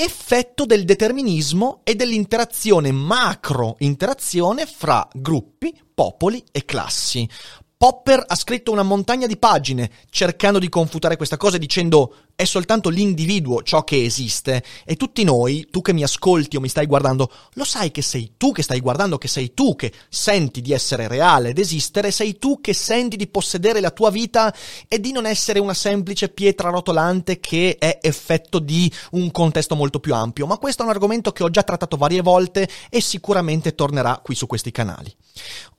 effetto 0.00 0.64
del 0.64 0.84
determinismo 0.84 1.80
e 1.82 1.96
dell'interazione 1.96 2.92
macro 2.92 3.74
interazione 3.80 4.64
fra 4.64 5.08
gruppi, 5.12 5.76
popoli 5.92 6.44
e 6.52 6.64
classi. 6.64 7.28
Popper 7.76 8.22
ha 8.24 8.36
scritto 8.36 8.70
una 8.70 8.84
montagna 8.84 9.26
di 9.26 9.36
pagine 9.36 9.90
cercando 10.10 10.60
di 10.60 10.68
confutare 10.68 11.16
questa 11.16 11.36
cosa 11.36 11.58
dicendo 11.58 12.27
è 12.40 12.44
soltanto 12.44 12.88
l'individuo 12.88 13.64
ciò 13.64 13.82
che 13.82 14.04
esiste 14.04 14.62
e 14.84 14.94
tutti 14.94 15.24
noi, 15.24 15.66
tu 15.72 15.82
che 15.82 15.92
mi 15.92 16.04
ascolti 16.04 16.54
o 16.54 16.60
mi 16.60 16.68
stai 16.68 16.86
guardando, 16.86 17.28
lo 17.54 17.64
sai 17.64 17.90
che 17.90 18.00
sei 18.00 18.34
tu 18.36 18.52
che 18.52 18.62
stai 18.62 18.78
guardando, 18.78 19.18
che 19.18 19.26
sei 19.26 19.54
tu 19.54 19.74
che 19.74 19.92
senti 20.08 20.60
di 20.60 20.72
essere 20.72 21.08
reale 21.08 21.48
ed 21.48 21.58
esistere, 21.58 22.12
sei 22.12 22.38
tu 22.38 22.60
che 22.60 22.74
senti 22.74 23.16
di 23.16 23.26
possedere 23.26 23.80
la 23.80 23.90
tua 23.90 24.10
vita 24.10 24.54
e 24.86 25.00
di 25.00 25.10
non 25.10 25.26
essere 25.26 25.58
una 25.58 25.74
semplice 25.74 26.28
pietra 26.28 26.70
rotolante 26.70 27.40
che 27.40 27.74
è 27.76 27.98
effetto 28.00 28.60
di 28.60 28.88
un 29.10 29.32
contesto 29.32 29.74
molto 29.74 29.98
più 29.98 30.14
ampio, 30.14 30.46
ma 30.46 30.58
questo 30.58 30.82
è 30.82 30.84
un 30.84 30.92
argomento 30.92 31.32
che 31.32 31.42
ho 31.42 31.50
già 31.50 31.64
trattato 31.64 31.96
varie 31.96 32.22
volte 32.22 32.68
e 32.88 33.00
sicuramente 33.00 33.74
tornerà 33.74 34.20
qui 34.22 34.36
su 34.36 34.46
questi 34.46 34.70
canali. 34.70 35.12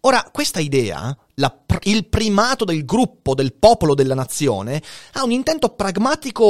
Ora, 0.02 0.30
questa 0.32 0.60
idea, 0.62 1.16
la, 1.36 1.58
il 1.84 2.06
primato 2.08 2.64
del 2.64 2.86
gruppo, 2.86 3.36
del 3.36 3.54
popolo, 3.54 3.94
della 3.94 4.16
nazione, 4.16 4.82
ha 5.14 5.24
un 5.24 5.32
intento 5.32 5.70
pragmatico 5.70 6.49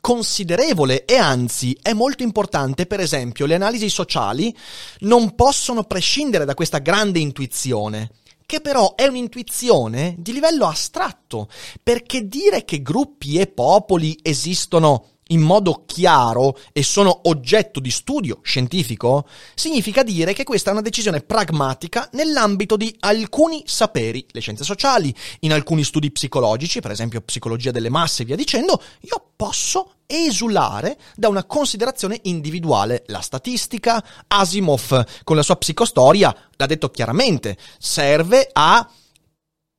considerevole 0.00 1.04
e 1.04 1.16
anzi 1.16 1.76
è 1.82 1.92
molto 1.92 2.22
importante, 2.22 2.86
per 2.86 3.00
esempio, 3.00 3.46
le 3.46 3.54
analisi 3.54 3.88
sociali 3.88 4.54
non 5.00 5.34
possono 5.34 5.84
prescindere 5.84 6.44
da 6.44 6.54
questa 6.54 6.78
grande 6.78 7.18
intuizione 7.18 8.10
che 8.46 8.60
però 8.60 8.94
è 8.94 9.06
un'intuizione 9.06 10.14
di 10.18 10.32
livello 10.32 10.66
astratto, 10.66 11.48
perché 11.82 12.28
dire 12.28 12.64
che 12.64 12.80
gruppi 12.80 13.40
e 13.40 13.48
popoli 13.48 14.16
esistono 14.22 15.15
in 15.28 15.40
modo 15.40 15.84
chiaro 15.86 16.58
e 16.72 16.82
sono 16.82 17.22
oggetto 17.24 17.80
di 17.80 17.90
studio 17.90 18.40
scientifico, 18.42 19.26
significa 19.54 20.02
dire 20.02 20.32
che 20.32 20.44
questa 20.44 20.70
è 20.70 20.72
una 20.72 20.82
decisione 20.82 21.20
pragmatica 21.20 22.08
nell'ambito 22.12 22.76
di 22.76 22.94
alcuni 23.00 23.62
saperi, 23.66 24.24
le 24.30 24.40
scienze 24.40 24.64
sociali, 24.64 25.14
in 25.40 25.52
alcuni 25.52 25.84
studi 25.84 26.10
psicologici, 26.10 26.80
per 26.80 26.90
esempio 26.90 27.20
psicologia 27.22 27.70
delle 27.70 27.88
masse 27.88 28.22
e 28.22 28.26
via 28.26 28.36
dicendo, 28.36 28.80
io 29.00 29.30
posso 29.34 29.92
esulare 30.06 30.96
da 31.16 31.28
una 31.28 31.44
considerazione 31.44 32.20
individuale. 32.22 33.02
La 33.06 33.20
statistica, 33.20 34.04
Asimov 34.28 35.04
con 35.24 35.36
la 35.36 35.42
sua 35.42 35.56
psicostoria 35.56 36.34
l'ha 36.56 36.66
detto 36.66 36.90
chiaramente, 36.90 37.56
serve 37.78 38.48
a 38.52 38.88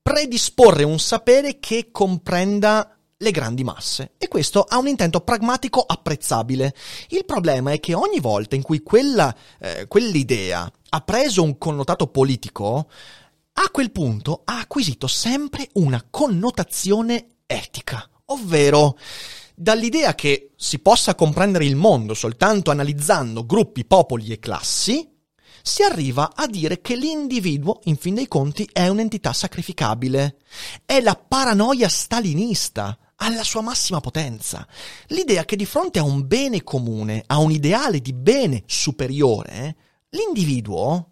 predisporre 0.02 0.84
un 0.84 1.00
sapere 1.00 1.60
che 1.60 1.90
comprenda 1.92 2.97
le 3.20 3.32
grandi 3.32 3.64
masse 3.64 4.14
e 4.18 4.28
questo 4.28 4.64
ha 4.64 4.78
un 4.78 4.88
intento 4.88 5.22
pragmatico 5.22 5.82
apprezzabile. 5.82 6.74
Il 7.10 7.26
problema 7.26 7.72
è 7.72 7.80
che 7.80 7.94
ogni 7.94 8.20
volta 8.20 8.56
in 8.56 8.62
cui 8.62 8.84
quella, 8.84 9.36
eh, 9.60 9.88
quell'idea 9.88 10.72
ha 10.90 11.02
preso 11.02 11.44
un 11.44 11.58
connotato 11.58 12.08
politico, 12.08 12.90
a 13.54 13.70
quel 13.72 13.92
punto 13.92 14.42
ha 14.46 14.60
acquisito 14.60 15.08
sempre 15.08 15.68
una 15.74 16.06
connotazione 16.10 17.38
etica, 17.48 18.08
ovvero 18.26 18.98
dall'idea 19.56 20.14
che 20.14 20.52
si 20.56 20.78
possa 20.80 21.16
comprendere 21.16 21.66
il 21.66 21.76
mondo 21.76 22.14
soltanto 22.14 22.70
analizzando 22.70 23.46
gruppi, 23.46 23.86
popoli 23.86 24.32
e 24.32 24.38
classi, 24.38 25.16
si 25.64 25.82
arriva 25.82 26.32
a 26.36 26.46
dire 26.48 26.80
che 26.80 26.96
l'individuo, 26.96 27.82
in 27.86 27.98
fin 27.98 28.14
dei 28.14 28.28
conti, 28.28 28.70
è 28.72 28.88
un'entità 28.88 29.34
sacrificabile. 29.34 30.38
È 30.86 31.02
la 31.02 31.16
paranoia 31.16 31.90
stalinista 31.90 32.98
alla 33.18 33.44
sua 33.44 33.62
massima 33.62 34.00
potenza. 34.00 34.68
L'idea 35.08 35.46
che 35.46 35.56
di 35.56 35.66
fronte 35.66 36.00
a 36.00 36.04
un 36.04 36.28
bene 36.28 36.64
comune, 36.64 37.24
a 37.26 37.38
un 37.38 37.52
ideale 37.52 38.00
di 38.00 38.14
bene 38.14 38.64
superiore, 38.66 39.76
l'individuo 40.10 41.12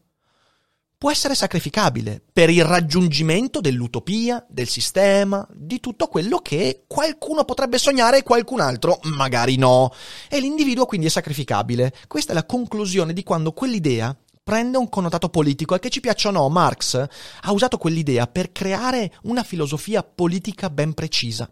può 0.97 1.11
essere 1.11 1.35
sacrificabile 1.35 2.23
per 2.31 2.49
il 2.49 2.63
raggiungimento 2.63 3.61
dell'utopia, 3.61 4.43
del 4.49 4.67
sistema, 4.67 5.45
di 5.53 5.79
tutto 5.79 6.07
quello 6.07 6.39
che 6.39 6.85
qualcuno 6.87 7.43
potrebbe 7.43 7.77
sognare 7.77 8.19
e 8.19 8.23
qualcun 8.23 8.59
altro 8.59 8.99
magari 9.15 9.55
no. 9.57 9.91
E 10.29 10.39
l'individuo 10.39 10.85
quindi 10.85 11.07
è 11.07 11.09
sacrificabile. 11.11 11.93
Questa 12.07 12.31
è 12.31 12.35
la 12.35 12.45
conclusione 12.45 13.13
di 13.13 13.23
quando 13.23 13.51
quell'idea 13.51 14.15
prende 14.41 14.77
un 14.77 14.89
connotato 14.89 15.29
politico 15.29 15.75
e 15.75 15.79
che 15.79 15.89
ci 15.89 15.99
piaccia 15.99 16.29
o 16.29 16.31
no, 16.31 16.47
Marx 16.49 16.95
ha 17.41 17.51
usato 17.51 17.77
quell'idea 17.77 18.27
per 18.27 18.51
creare 18.51 19.11
una 19.23 19.43
filosofia 19.43 20.03
politica 20.03 20.69
ben 20.69 20.93
precisa. 20.93 21.49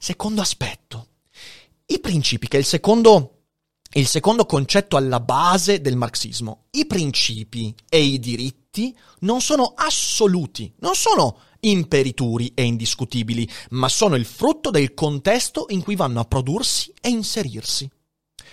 Secondo 0.00 0.40
aspetto. 0.40 1.08
I 1.86 1.98
principi, 1.98 2.46
che 2.46 2.56
è 2.56 2.60
il 2.60 2.64
secondo, 2.64 3.46
il 3.94 4.06
secondo 4.06 4.46
concetto 4.46 4.96
alla 4.96 5.18
base 5.18 5.80
del 5.80 5.96
marxismo. 5.96 6.66
I 6.70 6.86
principi 6.86 7.74
e 7.88 8.00
i 8.00 8.20
diritti 8.20 8.96
non 9.20 9.40
sono 9.40 9.72
assoluti, 9.74 10.72
non 10.78 10.94
sono 10.94 11.40
imperituri 11.60 12.52
e 12.54 12.62
indiscutibili, 12.62 13.50
ma 13.70 13.88
sono 13.88 14.14
il 14.14 14.24
frutto 14.24 14.70
del 14.70 14.94
contesto 14.94 15.66
in 15.70 15.82
cui 15.82 15.96
vanno 15.96 16.20
a 16.20 16.24
prodursi 16.24 16.94
e 17.00 17.08
inserirsi. 17.08 17.90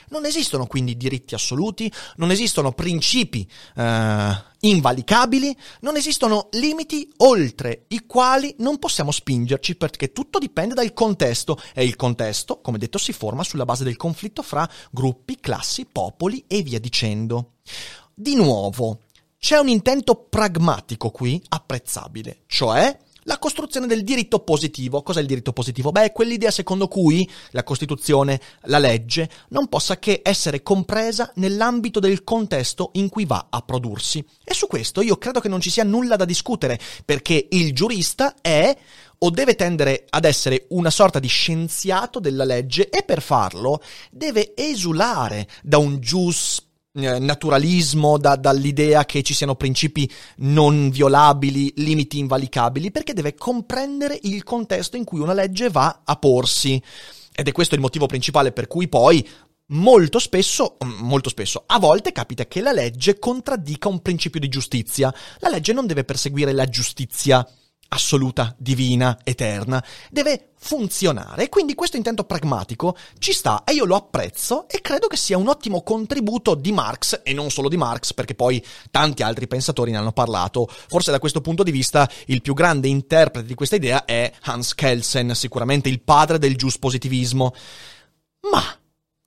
Non 0.09 0.25
esistono 0.25 0.67
quindi 0.67 0.97
diritti 0.97 1.35
assoluti, 1.35 1.91
non 2.17 2.31
esistono 2.31 2.71
principi 2.71 3.47
eh, 3.75 4.43
invalicabili, 4.59 5.55
non 5.81 5.95
esistono 5.95 6.49
limiti 6.51 7.11
oltre 7.17 7.85
i 7.89 8.05
quali 8.05 8.55
non 8.59 8.79
possiamo 8.79 9.11
spingerci 9.11 9.75
perché 9.75 10.11
tutto 10.11 10.39
dipende 10.39 10.73
dal 10.73 10.93
contesto 10.93 11.59
e 11.73 11.83
il 11.83 11.95
contesto, 11.95 12.61
come 12.61 12.77
detto, 12.77 12.97
si 12.97 13.13
forma 13.13 13.43
sulla 13.43 13.65
base 13.65 13.83
del 13.83 13.97
conflitto 13.97 14.41
fra 14.41 14.69
gruppi, 14.91 15.39
classi, 15.39 15.85
popoli 15.85 16.43
e 16.47 16.61
via 16.61 16.79
dicendo. 16.79 17.53
Di 18.13 18.35
nuovo, 18.35 18.99
c'è 19.37 19.57
un 19.59 19.67
intento 19.67 20.15
pragmatico 20.15 21.11
qui 21.11 21.41
apprezzabile, 21.49 22.43
cioè 22.47 22.97
la 23.25 23.37
costruzione 23.37 23.87
del 23.87 24.03
diritto 24.03 24.39
positivo. 24.39 25.01
Cos'è 25.01 25.21
il 25.21 25.27
diritto 25.27 25.53
positivo? 25.53 25.91
Beh, 25.91 26.05
è 26.05 26.11
quell'idea 26.11 26.51
secondo 26.51 26.87
cui 26.87 27.29
la 27.51 27.63
Costituzione, 27.63 28.39
la 28.63 28.79
legge, 28.79 29.29
non 29.49 29.67
possa 29.67 29.97
che 29.99 30.21
essere 30.23 30.63
compresa 30.63 31.31
nell'ambito 31.35 31.99
del 31.99 32.23
contesto 32.23 32.91
in 32.93 33.09
cui 33.09 33.25
va 33.25 33.47
a 33.49 33.61
prodursi. 33.61 34.23
E 34.43 34.53
su 34.53 34.67
questo 34.67 35.01
io 35.01 35.17
credo 35.17 35.39
che 35.39 35.49
non 35.49 35.61
ci 35.61 35.69
sia 35.69 35.83
nulla 35.83 36.15
da 36.15 36.25
discutere, 36.25 36.79
perché 37.03 37.47
il 37.51 37.73
giurista 37.73 38.35
è 38.41 38.75
o 39.17 39.29
deve 39.29 39.55
tendere 39.55 40.05
ad 40.09 40.25
essere 40.25 40.65
una 40.69 40.89
sorta 40.89 41.19
di 41.19 41.27
scienziato 41.27 42.19
della 42.19 42.43
legge 42.43 42.89
e 42.89 43.03
per 43.03 43.21
farlo 43.21 43.81
deve 44.11 44.53
esulare 44.55 45.47
da 45.63 45.77
un 45.77 45.99
gius 45.99 46.61
naturalismo, 46.95 48.17
da, 48.17 48.35
dall'idea 48.35 49.05
che 49.05 49.21
ci 49.21 49.33
siano 49.33 49.55
principi 49.55 50.09
non 50.37 50.89
violabili, 50.89 51.73
limiti 51.77 52.19
invalicabili, 52.19 52.91
perché 52.91 53.13
deve 53.13 53.35
comprendere 53.35 54.17
il 54.23 54.43
contesto 54.43 54.97
in 54.97 55.03
cui 55.03 55.19
una 55.19 55.33
legge 55.33 55.69
va 55.69 56.01
a 56.03 56.15
porsi. 56.15 56.81
Ed 57.33 57.47
è 57.47 57.51
questo 57.51 57.75
il 57.75 57.81
motivo 57.81 58.05
principale 58.05 58.51
per 58.51 58.67
cui 58.67 58.87
poi 58.87 59.27
molto 59.67 60.19
spesso, 60.19 60.77
mm, 60.83 60.99
molto 60.99 61.29
spesso, 61.29 61.63
a 61.65 61.79
volte 61.79 62.11
capita 62.11 62.45
che 62.45 62.61
la 62.61 62.71
legge 62.71 63.19
contraddica 63.19 63.87
un 63.87 64.01
principio 64.01 64.39
di 64.39 64.47
giustizia. 64.47 65.13
La 65.39 65.49
legge 65.49 65.73
non 65.73 65.87
deve 65.87 66.03
perseguire 66.03 66.53
la 66.53 66.65
giustizia 66.65 67.45
assoluta, 67.89 68.55
divina, 68.57 69.17
eterna, 69.23 69.83
deve 70.09 70.51
funzionare. 70.57 71.49
Quindi 71.49 71.75
questo 71.75 71.97
intento 71.97 72.23
pragmatico 72.23 72.95
ci 73.19 73.31
sta 73.33 73.63
e 73.63 73.73
io 73.73 73.85
lo 73.85 73.95
apprezzo 73.95 74.67
e 74.67 74.81
credo 74.81 75.07
che 75.07 75.17
sia 75.17 75.37
un 75.37 75.47
ottimo 75.47 75.81
contributo 75.83 76.55
di 76.55 76.71
Marx 76.71 77.21
e 77.23 77.33
non 77.33 77.51
solo 77.51 77.69
di 77.69 77.77
Marx, 77.77 78.13
perché 78.13 78.35
poi 78.35 78.63
tanti 78.89 79.23
altri 79.23 79.47
pensatori 79.47 79.91
ne 79.91 79.97
hanno 79.97 80.11
parlato. 80.11 80.67
Forse 80.69 81.11
da 81.11 81.19
questo 81.19 81.41
punto 81.41 81.63
di 81.63 81.71
vista 81.71 82.09
il 82.27 82.41
più 82.41 82.53
grande 82.53 82.87
interprete 82.87 83.47
di 83.47 83.53
questa 83.53 83.75
idea 83.75 84.05
è 84.05 84.31
Hans 84.41 84.73
Kelsen, 84.73 85.35
sicuramente 85.35 85.89
il 85.89 86.01
padre 86.01 86.39
del 86.39 86.55
positivismo. 86.79 87.53
Ma 88.51 88.63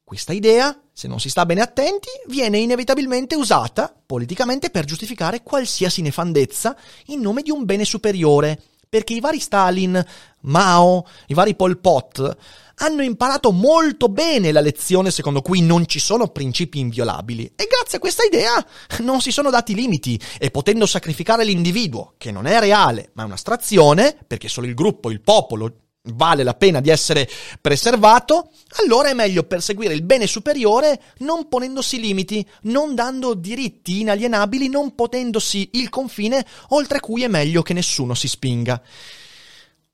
questa 0.08 0.32
idea, 0.32 0.74
se 0.90 1.06
non 1.06 1.20
si 1.20 1.28
sta 1.28 1.44
bene 1.44 1.60
attenti, 1.60 2.08
viene 2.28 2.56
inevitabilmente 2.56 3.34
usata 3.34 3.94
politicamente 4.06 4.70
per 4.70 4.86
giustificare 4.86 5.42
qualsiasi 5.42 6.00
nefandezza 6.00 6.74
in 7.08 7.20
nome 7.20 7.42
di 7.42 7.50
un 7.50 7.66
bene 7.66 7.84
superiore, 7.84 8.58
perché 8.88 9.12
i 9.12 9.20
vari 9.20 9.38
Stalin, 9.38 10.02
Mao, 10.40 11.06
i 11.26 11.34
vari 11.34 11.54
Pol 11.54 11.78
Pot 11.78 12.36
hanno 12.76 13.02
imparato 13.02 13.52
molto 13.52 14.08
bene 14.08 14.50
la 14.50 14.62
lezione 14.62 15.10
secondo 15.10 15.42
cui 15.42 15.60
non 15.60 15.86
ci 15.86 15.98
sono 15.98 16.28
principi 16.28 16.78
inviolabili. 16.78 17.52
E 17.54 17.68
grazie 17.68 17.98
a 17.98 18.00
questa 18.00 18.24
idea 18.24 18.66
non 19.00 19.20
si 19.20 19.30
sono 19.30 19.50
dati 19.50 19.74
limiti 19.74 20.18
e 20.38 20.50
potendo 20.50 20.86
sacrificare 20.86 21.44
l'individuo, 21.44 22.14
che 22.16 22.32
non 22.32 22.46
è 22.46 22.58
reale 22.58 23.10
ma 23.12 23.24
è 23.24 23.26
un'astrazione, 23.26 24.16
perché 24.26 24.48
solo 24.48 24.66
il 24.66 24.74
gruppo, 24.74 25.10
il 25.10 25.20
popolo 25.20 25.70
vale 26.02 26.42
la 26.42 26.54
pena 26.54 26.80
di 26.80 26.90
essere 26.90 27.28
preservato, 27.60 28.50
allora 28.82 29.10
è 29.10 29.14
meglio 29.14 29.42
perseguire 29.42 29.94
il 29.94 30.02
bene 30.02 30.26
superiore 30.26 31.00
non 31.18 31.48
ponendosi 31.48 32.00
limiti, 32.00 32.46
non 32.62 32.94
dando 32.94 33.34
diritti 33.34 34.00
inalienabili, 34.00 34.68
non 34.68 34.94
potendosi 34.94 35.70
il 35.72 35.88
confine 35.88 36.44
oltre 36.68 37.00
cui 37.00 37.24
è 37.24 37.28
meglio 37.28 37.62
che 37.62 37.74
nessuno 37.74 38.14
si 38.14 38.28
spinga. 38.28 38.80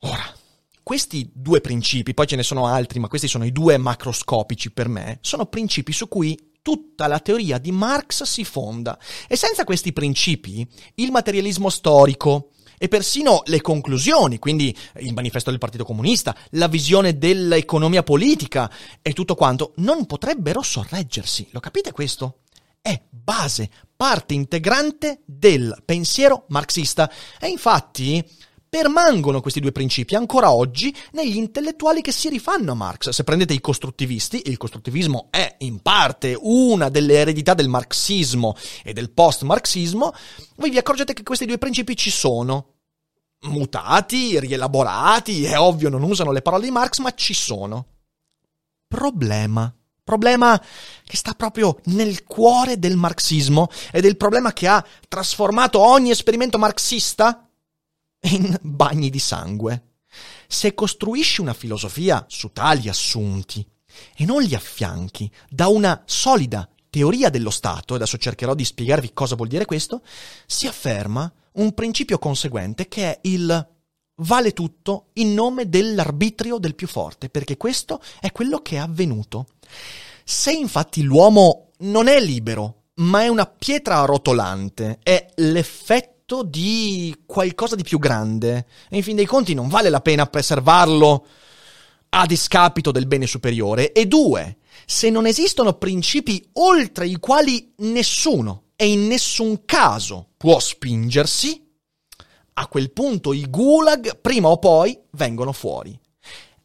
Ora, 0.00 0.32
questi 0.82 1.30
due 1.32 1.60
principi, 1.60 2.14
poi 2.14 2.26
ce 2.26 2.36
ne 2.36 2.42
sono 2.42 2.66
altri, 2.66 3.00
ma 3.00 3.08
questi 3.08 3.26
sono 3.26 3.44
i 3.44 3.52
due 3.52 3.78
macroscopici 3.78 4.70
per 4.70 4.88
me, 4.88 5.18
sono 5.22 5.46
principi 5.46 5.92
su 5.92 6.08
cui 6.08 6.52
tutta 6.60 7.06
la 7.06 7.20
teoria 7.20 7.58
di 7.58 7.72
Marx 7.72 8.22
si 8.22 8.44
fonda. 8.44 8.98
E 9.28 9.36
senza 9.36 9.64
questi 9.64 9.92
principi, 9.92 10.66
il 10.96 11.10
materialismo 11.10 11.68
storico, 11.68 12.50
e 12.78 12.88
persino 12.88 13.42
le 13.46 13.60
conclusioni, 13.60 14.38
quindi 14.38 14.76
il 15.00 15.12
manifesto 15.12 15.50
del 15.50 15.58
Partito 15.58 15.84
Comunista, 15.84 16.36
la 16.50 16.68
visione 16.68 17.18
dell'economia 17.18 18.02
politica 18.02 18.70
e 19.02 19.12
tutto 19.12 19.34
quanto, 19.34 19.72
non 19.76 20.06
potrebbero 20.06 20.62
sorreggersi. 20.62 21.48
Lo 21.50 21.60
capite 21.60 21.92
questo? 21.92 22.38
È 22.80 23.00
base, 23.08 23.70
parte 23.96 24.34
integrante 24.34 25.22
del 25.24 25.82
pensiero 25.84 26.44
marxista. 26.48 27.10
E 27.40 27.48
infatti 27.48 28.22
permangono 28.74 29.40
questi 29.40 29.60
due 29.60 29.70
principi 29.70 30.16
ancora 30.16 30.52
oggi 30.52 30.92
negli 31.12 31.36
intellettuali 31.36 32.00
che 32.00 32.10
si 32.10 32.28
rifanno 32.28 32.72
a 32.72 32.74
Marx. 32.74 33.10
Se 33.10 33.22
prendete 33.22 33.54
i 33.54 33.60
costruttivisti, 33.60 34.42
il 34.46 34.56
costruttivismo 34.56 35.28
è 35.30 35.54
in 35.58 35.78
parte 35.78 36.36
una 36.36 36.88
delle 36.88 37.14
eredità 37.14 37.54
del 37.54 37.68
marxismo 37.68 38.56
e 38.82 38.92
del 38.92 39.12
post-marxismo, 39.12 40.12
voi 40.56 40.70
vi 40.70 40.78
accorgete 40.78 41.12
che 41.12 41.22
questi 41.22 41.46
due 41.46 41.58
principi 41.58 41.94
ci 41.94 42.10
sono. 42.10 42.72
Mutati, 43.42 44.40
rielaborati, 44.40 45.44
è 45.44 45.56
ovvio, 45.56 45.88
non 45.88 46.02
usano 46.02 46.32
le 46.32 46.42
parole 46.42 46.64
di 46.64 46.72
Marx, 46.72 46.98
ma 46.98 47.14
ci 47.14 47.32
sono. 47.32 47.86
Problema. 48.88 49.72
Problema 50.02 50.60
che 51.04 51.16
sta 51.16 51.34
proprio 51.34 51.78
nel 51.84 52.24
cuore 52.24 52.80
del 52.80 52.96
marxismo 52.96 53.68
ed 53.92 54.04
è 54.04 54.08
il 54.08 54.16
problema 54.16 54.52
che 54.52 54.66
ha 54.66 54.84
trasformato 55.06 55.78
ogni 55.78 56.10
esperimento 56.10 56.58
marxista 56.58 57.43
in 58.24 58.56
bagni 58.62 59.10
di 59.10 59.18
sangue. 59.18 59.96
Se 60.46 60.74
costruisci 60.74 61.40
una 61.40 61.54
filosofia 61.54 62.24
su 62.28 62.52
tali 62.52 62.88
assunti 62.88 63.66
e 64.16 64.24
non 64.24 64.42
li 64.42 64.54
affianchi 64.54 65.30
da 65.48 65.68
una 65.68 66.02
solida 66.06 66.68
teoria 66.90 67.28
dello 67.28 67.50
Stato, 67.50 67.94
e 67.94 67.96
adesso 67.96 68.18
cercherò 68.18 68.54
di 68.54 68.64
spiegarvi 68.64 69.12
cosa 69.12 69.34
vuol 69.34 69.48
dire 69.48 69.64
questo, 69.64 70.02
si 70.46 70.66
afferma 70.66 71.30
un 71.54 71.72
principio 71.74 72.18
conseguente 72.18 72.86
che 72.86 73.10
è 73.10 73.18
il 73.22 73.68
vale 74.18 74.52
tutto 74.52 75.06
in 75.14 75.34
nome 75.34 75.68
dell'arbitrio 75.68 76.58
del 76.58 76.76
più 76.76 76.86
forte, 76.86 77.28
perché 77.28 77.56
questo 77.56 78.00
è 78.20 78.30
quello 78.30 78.60
che 78.60 78.76
è 78.76 78.78
avvenuto. 78.78 79.46
Se 80.24 80.52
infatti 80.52 81.02
l'uomo 81.02 81.70
non 81.78 82.06
è 82.06 82.20
libero, 82.20 82.82
ma 82.96 83.22
è 83.22 83.28
una 83.28 83.46
pietra 83.46 84.04
rotolante, 84.04 85.00
è 85.02 85.26
l'effetto 85.36 86.13
di 86.42 87.14
qualcosa 87.26 87.76
di 87.76 87.82
più 87.82 87.98
grande, 87.98 88.66
e 88.88 88.96
in 88.96 89.02
fin 89.02 89.14
dei 89.14 89.26
conti 89.26 89.52
non 89.52 89.68
vale 89.68 89.90
la 89.90 90.00
pena 90.00 90.26
preservarlo 90.26 91.26
a 92.08 92.26
discapito 92.26 92.90
del 92.90 93.06
bene 93.06 93.26
superiore. 93.26 93.92
E 93.92 94.06
due, 94.06 94.56
se 94.86 95.10
non 95.10 95.26
esistono 95.26 95.74
principi 95.74 96.42
oltre 96.54 97.06
i 97.06 97.18
quali 97.18 97.74
nessuno 97.78 98.62
e 98.74 98.90
in 98.90 99.06
nessun 99.06 99.64
caso 99.66 100.30
può 100.36 100.58
spingersi, 100.58 101.62
a 102.54 102.68
quel 102.68 102.92
punto 102.92 103.32
i 103.32 103.44
gulag 103.50 104.20
prima 104.20 104.48
o 104.48 104.58
poi 104.58 104.98
vengono 105.12 105.52
fuori. 105.52 105.98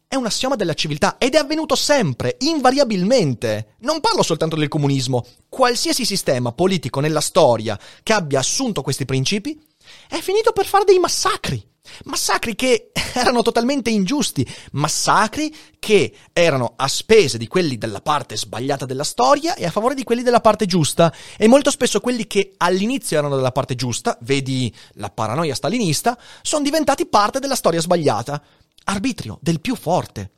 È 0.06 0.16
un 0.16 0.26
assioma 0.26 0.56
della 0.56 0.74
civiltà 0.74 1.18
ed 1.18 1.34
è 1.34 1.38
avvenuto 1.38 1.74
sempre, 1.76 2.36
invariabilmente. 2.40 3.74
Non 3.80 4.00
parlo 4.00 4.22
soltanto 4.22 4.56
del 4.56 4.68
comunismo. 4.68 5.24
Qualsiasi 5.50 6.04
sistema 6.04 6.52
politico 6.52 7.00
nella 7.00 7.20
storia 7.20 7.76
che 8.04 8.12
abbia 8.12 8.38
assunto 8.38 8.82
questi 8.82 9.04
principi 9.04 9.60
è 10.08 10.20
finito 10.20 10.52
per 10.52 10.64
fare 10.64 10.84
dei 10.84 11.00
massacri. 11.00 11.60
Massacri 12.04 12.54
che 12.54 12.92
erano 13.14 13.42
totalmente 13.42 13.90
ingiusti, 13.90 14.46
massacri 14.72 15.52
che 15.80 16.14
erano 16.32 16.74
a 16.76 16.86
spese 16.86 17.36
di 17.36 17.48
quelli 17.48 17.78
della 17.78 18.00
parte 18.00 18.36
sbagliata 18.36 18.86
della 18.86 19.02
storia 19.02 19.56
e 19.56 19.66
a 19.66 19.72
favore 19.72 19.96
di 19.96 20.04
quelli 20.04 20.22
della 20.22 20.40
parte 20.40 20.66
giusta. 20.66 21.12
E 21.36 21.48
molto 21.48 21.72
spesso 21.72 21.98
quelli 21.98 22.28
che 22.28 22.54
all'inizio 22.56 23.18
erano 23.18 23.34
della 23.34 23.50
parte 23.50 23.74
giusta, 23.74 24.16
vedi 24.20 24.72
la 24.92 25.10
paranoia 25.10 25.56
stalinista, 25.56 26.16
sono 26.42 26.62
diventati 26.62 27.06
parte 27.06 27.40
della 27.40 27.56
storia 27.56 27.80
sbagliata. 27.80 28.40
Arbitrio 28.84 29.36
del 29.42 29.60
più 29.60 29.74
forte. 29.74 30.30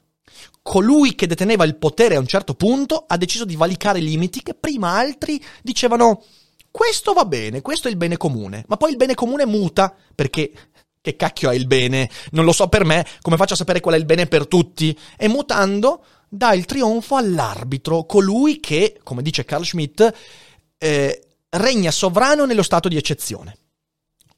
Colui 0.63 1.15
che 1.15 1.27
deteneva 1.27 1.65
il 1.65 1.77
potere 1.77 2.17
a 2.17 2.21
un 2.21 2.27
certo 2.27 2.55
punto 2.55 3.05
ha 3.07 3.17
deciso 3.17 3.45
di 3.45 3.57
valicare 3.57 3.99
limiti 3.99 4.43
che 4.43 4.55
prima 4.55 4.91
altri 4.91 5.43
dicevano 5.63 6.23
questo 6.71 7.13
va 7.13 7.25
bene, 7.25 7.61
questo 7.61 7.89
è 7.89 7.91
il 7.91 7.97
bene 7.97 8.17
comune, 8.17 8.65
ma 8.69 8.77
poi 8.77 8.93
il 8.93 8.97
bene 8.97 9.15
comune 9.15 9.45
muta 9.45 9.95
perché 10.15 10.53
che 11.03 11.17
cacchio 11.17 11.51
è 11.51 11.55
il 11.55 11.67
bene? 11.67 12.09
Non 12.31 12.45
lo 12.45 12.53
so 12.53 12.69
per 12.69 12.85
me, 12.85 13.05
come 13.21 13.37
faccio 13.37 13.55
a 13.55 13.57
sapere 13.57 13.81
qual 13.81 13.97
è 13.97 13.99
il 13.99 14.05
bene 14.05 14.27
per 14.27 14.47
tutti? 14.47 14.97
E 15.19 15.29
mutando 15.29 16.05
dà 16.29 16.55
il 16.55 16.65
trionfo 16.65 17.17
all'arbitro, 17.17 18.05
colui 18.05 18.61
che, 18.61 19.01
come 19.03 19.21
dice 19.21 19.45
Carl 19.45 19.65
Schmitt, 19.65 20.15
eh, 20.79 21.27
regna 21.51 21.91
sovrano 21.91 22.47
nello 22.47 22.63
stato 22.63 22.89
di 22.89 22.97
eccezione. 22.97 23.57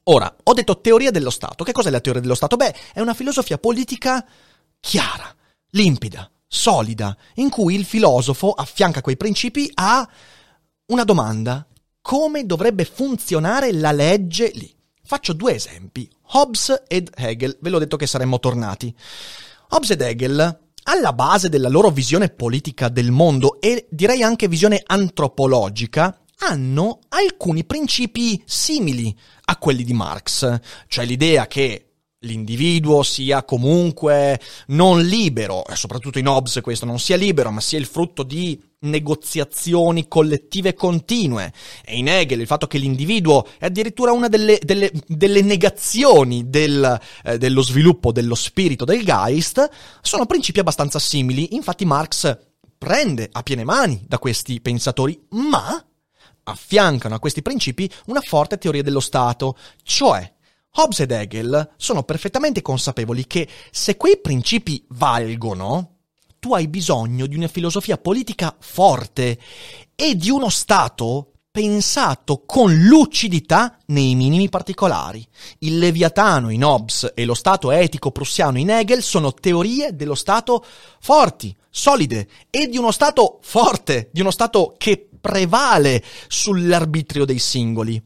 Ora, 0.07 0.35
ho 0.43 0.53
detto 0.53 0.81
teoria 0.81 1.11
dello 1.11 1.29
Stato. 1.29 1.63
Che 1.63 1.71
cos'è 1.71 1.89
la 1.89 1.99
teoria 1.99 2.21
dello 2.21 2.35
Stato? 2.35 2.57
Beh, 2.57 2.75
è 2.93 2.99
una 2.99 3.13
filosofia 3.13 3.57
politica 3.57 4.25
chiara, 4.79 5.33
limpida, 5.75 6.29
solida, 6.47 7.15
in 7.35 7.49
cui 7.49 7.75
il 7.75 7.85
filosofo 7.85 8.51
affianca 8.51 9.01
quei 9.01 9.17
principi 9.17 9.69
a 9.75 10.07
una 10.87 11.03
domanda. 11.03 11.65
Come 12.01 12.45
dovrebbe 12.45 12.85
funzionare 12.85 13.71
la 13.71 13.91
legge 13.91 14.51
lì? 14.53 14.73
Faccio 15.03 15.33
due 15.33 15.55
esempi. 15.55 16.09
Hobbes 16.33 16.83
ed 16.87 17.11
Hegel, 17.15 17.57
ve 17.61 17.69
l'ho 17.69 17.79
detto 17.79 17.97
che 17.97 18.07
saremmo 18.07 18.39
tornati. 18.39 18.95
Hobbes 19.69 19.91
ed 19.91 20.01
Hegel, 20.01 20.59
alla 20.83 21.13
base 21.13 21.49
della 21.49 21.69
loro 21.69 21.89
visione 21.89 22.29
politica 22.29 22.89
del 22.89 23.11
mondo 23.11 23.59
e 23.59 23.87
direi 23.89 24.23
anche 24.23 24.47
visione 24.47 24.81
antropologica, 24.85 26.19
hanno 26.39 26.99
alcuni 27.09 27.65
principi 27.65 28.41
simili 28.45 29.15
a 29.45 29.57
quelli 29.57 29.83
di 29.83 29.93
Marx, 29.93 30.59
cioè 30.87 31.05
l'idea 31.05 31.47
che 31.47 31.84
l'individuo 32.25 33.03
sia 33.03 33.43
comunque 33.43 34.39
non 34.67 35.01
libero, 35.01 35.65
e 35.65 35.75
soprattutto 35.75 36.19
in 36.19 36.27
Hobbes 36.27 36.59
questo 36.61 36.85
non 36.85 36.99
sia 36.99 37.15
libero, 37.15 37.51
ma 37.51 37.61
sia 37.61 37.79
il 37.79 37.85
frutto 37.85 38.23
di 38.23 38.59
negoziazioni 38.79 40.07
collettive 40.07 40.73
continue. 40.73 41.53
E 41.83 41.97
in 41.97 42.07
Hegel 42.07 42.41
il 42.41 42.47
fatto 42.47 42.67
che 42.67 42.77
l'individuo 42.77 43.47
è 43.57 43.65
addirittura 43.65 44.11
una 44.11 44.27
delle, 44.27 44.59
delle, 44.61 44.91
delle 45.07 45.41
negazioni 45.41 46.49
del, 46.49 46.99
eh, 47.23 47.37
dello 47.37 47.61
sviluppo 47.61 48.11
dello 48.11 48.35
spirito 48.35 48.85
del 48.85 49.03
Geist, 49.03 49.69
sono 50.01 50.25
principi 50.25 50.59
abbastanza 50.59 50.99
simili. 50.99 51.55
Infatti 51.55 51.85
Marx 51.85 52.37
prende 52.77 53.29
a 53.31 53.41
piene 53.41 53.63
mani 53.63 54.03
da 54.07 54.19
questi 54.19 54.59
pensatori, 54.61 55.19
ma 55.29 55.83
affiancano 56.47 57.15
a 57.15 57.19
questi 57.19 57.41
principi 57.41 57.89
una 58.05 58.21
forte 58.21 58.57
teoria 58.57 58.83
dello 58.83 58.99
Stato, 58.99 59.57
cioè 59.83 60.31
Hobbes 60.77 60.99
ed 60.99 61.11
Hegel 61.11 61.73
sono 61.77 62.03
perfettamente 62.03 62.61
consapevoli 62.61 63.27
che 63.27 63.47
se 63.71 63.95
quei 63.97 64.19
principi 64.19 64.83
valgono, 64.89 65.91
tu 66.39 66.53
hai 66.53 66.67
bisogno 66.67 67.25
di 67.27 67.35
una 67.35 67.47
filosofia 67.47 67.97
politica 67.97 68.55
forte 68.59 69.39
e 69.95 70.15
di 70.15 70.29
uno 70.29 70.49
Stato 70.49 71.31
pensato 71.49 72.43
con 72.45 72.75
lucidità 72.75 73.77
nei 73.85 74.13
minimi 74.13 74.49
particolari. 74.49 75.25
Il 75.59 75.77
Leviatano 75.77 76.49
in 76.49 76.65
Hobbes 76.65 77.13
e 77.15 77.23
lo 77.23 77.33
Stato 77.33 77.71
etico 77.71 78.11
prussiano 78.11 78.57
in 78.57 78.69
Hegel 78.69 79.01
sono 79.01 79.33
teorie 79.33 79.95
dello 79.95 80.15
Stato 80.15 80.65
forti, 80.99 81.55
solide 81.69 82.27
e 82.49 82.67
di 82.67 82.77
uno 82.77 82.91
Stato 82.91 83.39
forte, 83.41 84.09
di 84.11 84.19
uno 84.19 84.31
Stato 84.31 84.75
che 84.77 85.07
prevale 85.21 86.03
sull'arbitrio 86.27 87.23
dei 87.23 87.39
singoli. 87.39 88.03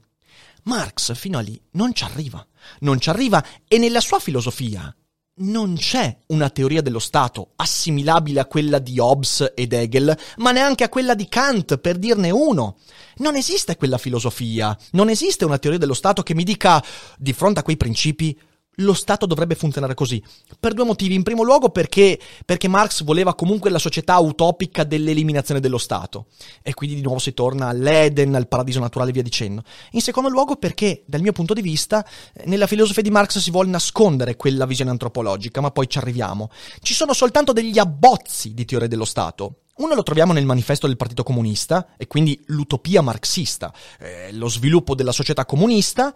Marx 0.63 1.13
fino 1.15 1.37
a 1.37 1.41
lì 1.41 1.59
non 1.71 1.93
ci 1.93 2.03
arriva, 2.03 2.45
non 2.79 2.99
ci 2.99 3.09
arriva 3.09 3.43
e 3.67 3.77
nella 3.77 4.01
sua 4.01 4.19
filosofia 4.19 4.93
non 5.39 5.75
c'è 5.75 6.17
una 6.27 6.49
teoria 6.49 6.81
dello 6.81 6.99
Stato 6.99 7.51
assimilabile 7.55 8.39
a 8.39 8.45
quella 8.45 8.79
di 8.79 8.99
Hobbes 8.99 9.53
ed 9.55 9.73
Hegel, 9.73 10.17
ma 10.37 10.51
neanche 10.51 10.83
a 10.83 10.89
quella 10.89 11.15
di 11.15 11.27
Kant, 11.27 11.77
per 11.77 11.97
dirne 11.97 12.29
uno. 12.31 12.77
Non 13.17 13.35
esiste 13.35 13.75
quella 13.75 13.97
filosofia, 13.97 14.77
non 14.91 15.09
esiste 15.09 15.45
una 15.45 15.57
teoria 15.57 15.79
dello 15.79 15.93
Stato 15.93 16.23
che 16.23 16.35
mi 16.35 16.43
dica, 16.43 16.83
di 17.17 17.33
fronte 17.33 17.59
a 17.59 17.63
quei 17.63 17.77
principi, 17.77 18.37
lo 18.79 18.93
Stato 18.93 19.25
dovrebbe 19.25 19.55
funzionare 19.55 19.93
così. 19.93 20.21
Per 20.59 20.73
due 20.73 20.85
motivi. 20.85 21.15
In 21.15 21.23
primo 21.23 21.43
luogo 21.43 21.69
perché, 21.69 22.19
perché, 22.45 22.67
Marx 22.67 23.03
voleva 23.03 23.33
comunque 23.33 23.69
la 23.69 23.79
società 23.79 24.17
utopica 24.19 24.83
dell'eliminazione 24.83 25.59
dello 25.59 25.77
Stato. 25.77 26.27
E 26.61 26.73
quindi 26.73 26.95
di 26.95 27.01
nuovo 27.01 27.19
si 27.19 27.33
torna 27.33 27.67
all'Eden, 27.67 28.35
al 28.35 28.47
paradiso 28.47 28.79
naturale 28.79 29.09
e 29.09 29.13
via 29.13 29.23
dicendo. 29.23 29.63
In 29.91 30.01
secondo 30.01 30.29
luogo 30.29 30.55
perché, 30.55 31.03
dal 31.05 31.21
mio 31.21 31.31
punto 31.31 31.53
di 31.53 31.61
vista, 31.61 32.05
nella 32.45 32.67
filosofia 32.67 33.03
di 33.03 33.11
Marx 33.11 33.37
si 33.39 33.51
vuole 33.51 33.69
nascondere 33.69 34.35
quella 34.35 34.65
visione 34.65 34.91
antropologica, 34.91 35.61
ma 35.61 35.71
poi 35.71 35.87
ci 35.87 35.97
arriviamo. 35.97 36.49
Ci 36.81 36.93
sono 36.93 37.13
soltanto 37.13 37.53
degli 37.53 37.79
abbozzi 37.79 38.53
di 38.53 38.65
teoria 38.65 38.87
dello 38.87 39.05
Stato. 39.05 39.61
Uno 39.79 39.95
lo 39.95 40.03
troviamo 40.03 40.33
nel 40.33 40.45
manifesto 40.45 40.87
del 40.87 40.97
Partito 40.97 41.23
Comunista, 41.23 41.93
e 41.95 42.05
quindi 42.05 42.37
l'utopia 42.47 43.01
marxista, 43.01 43.73
eh, 43.99 44.33
lo 44.33 44.49
sviluppo 44.49 44.93
della 44.93 45.13
società 45.13 45.45
comunista, 45.45 46.13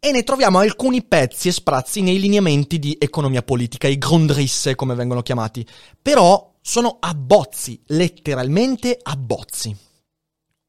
e 0.00 0.12
ne 0.12 0.24
troviamo 0.24 0.58
alcuni 0.58 1.04
pezzi 1.04 1.48
e 1.48 1.52
sprazzi 1.52 2.00
nei 2.00 2.18
lineamenti 2.18 2.78
di 2.78 2.96
economia 2.98 3.42
politica, 3.42 3.86
i 3.86 3.98
Grundrisse 3.98 4.74
come 4.74 4.94
vengono 4.94 5.20
chiamati, 5.20 5.64
però 6.00 6.54
sono 6.62 6.96
abbozzi, 6.98 7.80
letteralmente 7.88 8.98
abbozzi. 9.00 9.76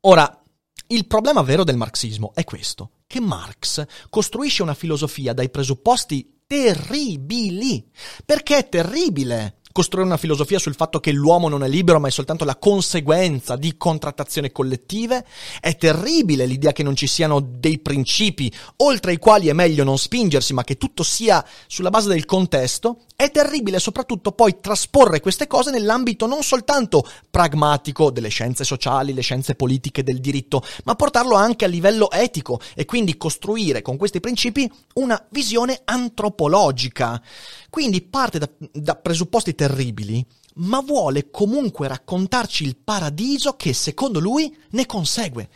Ora, 0.02 0.44
il 0.88 1.08
problema 1.08 1.42
vero 1.42 1.64
del 1.64 1.78
marxismo 1.78 2.34
è 2.36 2.44
questo, 2.44 2.92
che 3.08 3.22
Marx 3.22 3.86
costruisce 4.10 4.64
una 4.64 4.74
filosofia 4.74 5.32
dai 5.32 5.50
presupposti 5.50 6.42
terribili. 6.46 7.90
Perché 8.26 8.58
è 8.58 8.68
terribile? 8.70 9.61
Costruire 9.72 10.08
una 10.08 10.18
filosofia 10.18 10.60
sul 10.60 10.76
fatto 10.76 11.00
che 11.00 11.12
l'uomo 11.12 11.50
non 11.50 11.64
è 11.64 11.68
libero 11.68 12.00
ma 12.00 12.08
è 12.08 12.12
soltanto 12.12 12.46
la 12.46 12.56
conseguenza 12.56 13.56
di 13.56 13.78
contrattazioni 13.78 14.52
collettive? 14.52 15.26
È 15.60 15.76
terribile 15.76 16.46
l'idea 16.46 16.72
che 16.72 16.84
non 16.84 16.96
ci 16.96 17.08
siano 17.08 17.40
dei 17.40 17.80
principi 17.80 18.52
oltre 18.78 19.14
i 19.14 19.18
quali 19.18 19.48
è 19.48 19.54
meglio 19.54 19.84
non 19.84 19.98
spingersi 19.98 20.54
ma 20.54 20.64
che 20.64 20.78
tutto 20.78 21.04
sia 21.04 21.46
sulla 21.68 21.90
base 21.90 22.10
del 22.10 22.26
contesto? 22.26 23.02
È 23.16 23.30
terribile 23.30 23.80
soprattutto 23.80 24.32
poi 24.32 24.60
trasporre 24.60 25.20
queste 25.20 25.48
cose 25.48 25.72
nell'ambito 25.72 26.26
non 26.26 26.42
soltanto 26.42 27.08
pragmatico 27.30 28.10
delle 28.10 28.30
scienze 28.30 28.64
sociali, 28.64 29.14
le 29.14 29.22
scienze 29.22 29.56
politiche, 29.56 30.04
del 30.04 30.20
diritto, 30.20 30.64
ma 30.86 30.96
portarlo 30.96 31.36
anche 31.36 31.66
a 31.66 31.68
livello 31.68 32.10
etico 32.10 32.60
e 32.74 32.86
quindi 32.86 33.18
costruire 33.18 33.82
con 33.82 33.98
questi 33.98 34.20
principi 34.20 34.72
una 34.96 35.24
visione 35.30 35.82
antropologica. 35.86 37.22
Quindi 37.70 38.02
parte 38.02 38.40
da, 38.40 38.50
da 38.74 38.96
presupposti 38.96 39.56
terribili, 39.62 40.26
ma 40.56 40.82
vuole 40.82 41.30
comunque 41.30 41.88
raccontarci 41.88 42.64
il 42.64 42.78
paradiso 42.84 43.56
che 43.56 43.74
secondo 43.74 44.20
lui 44.20 44.56
ne 44.72 44.88
consegue. 44.88 45.50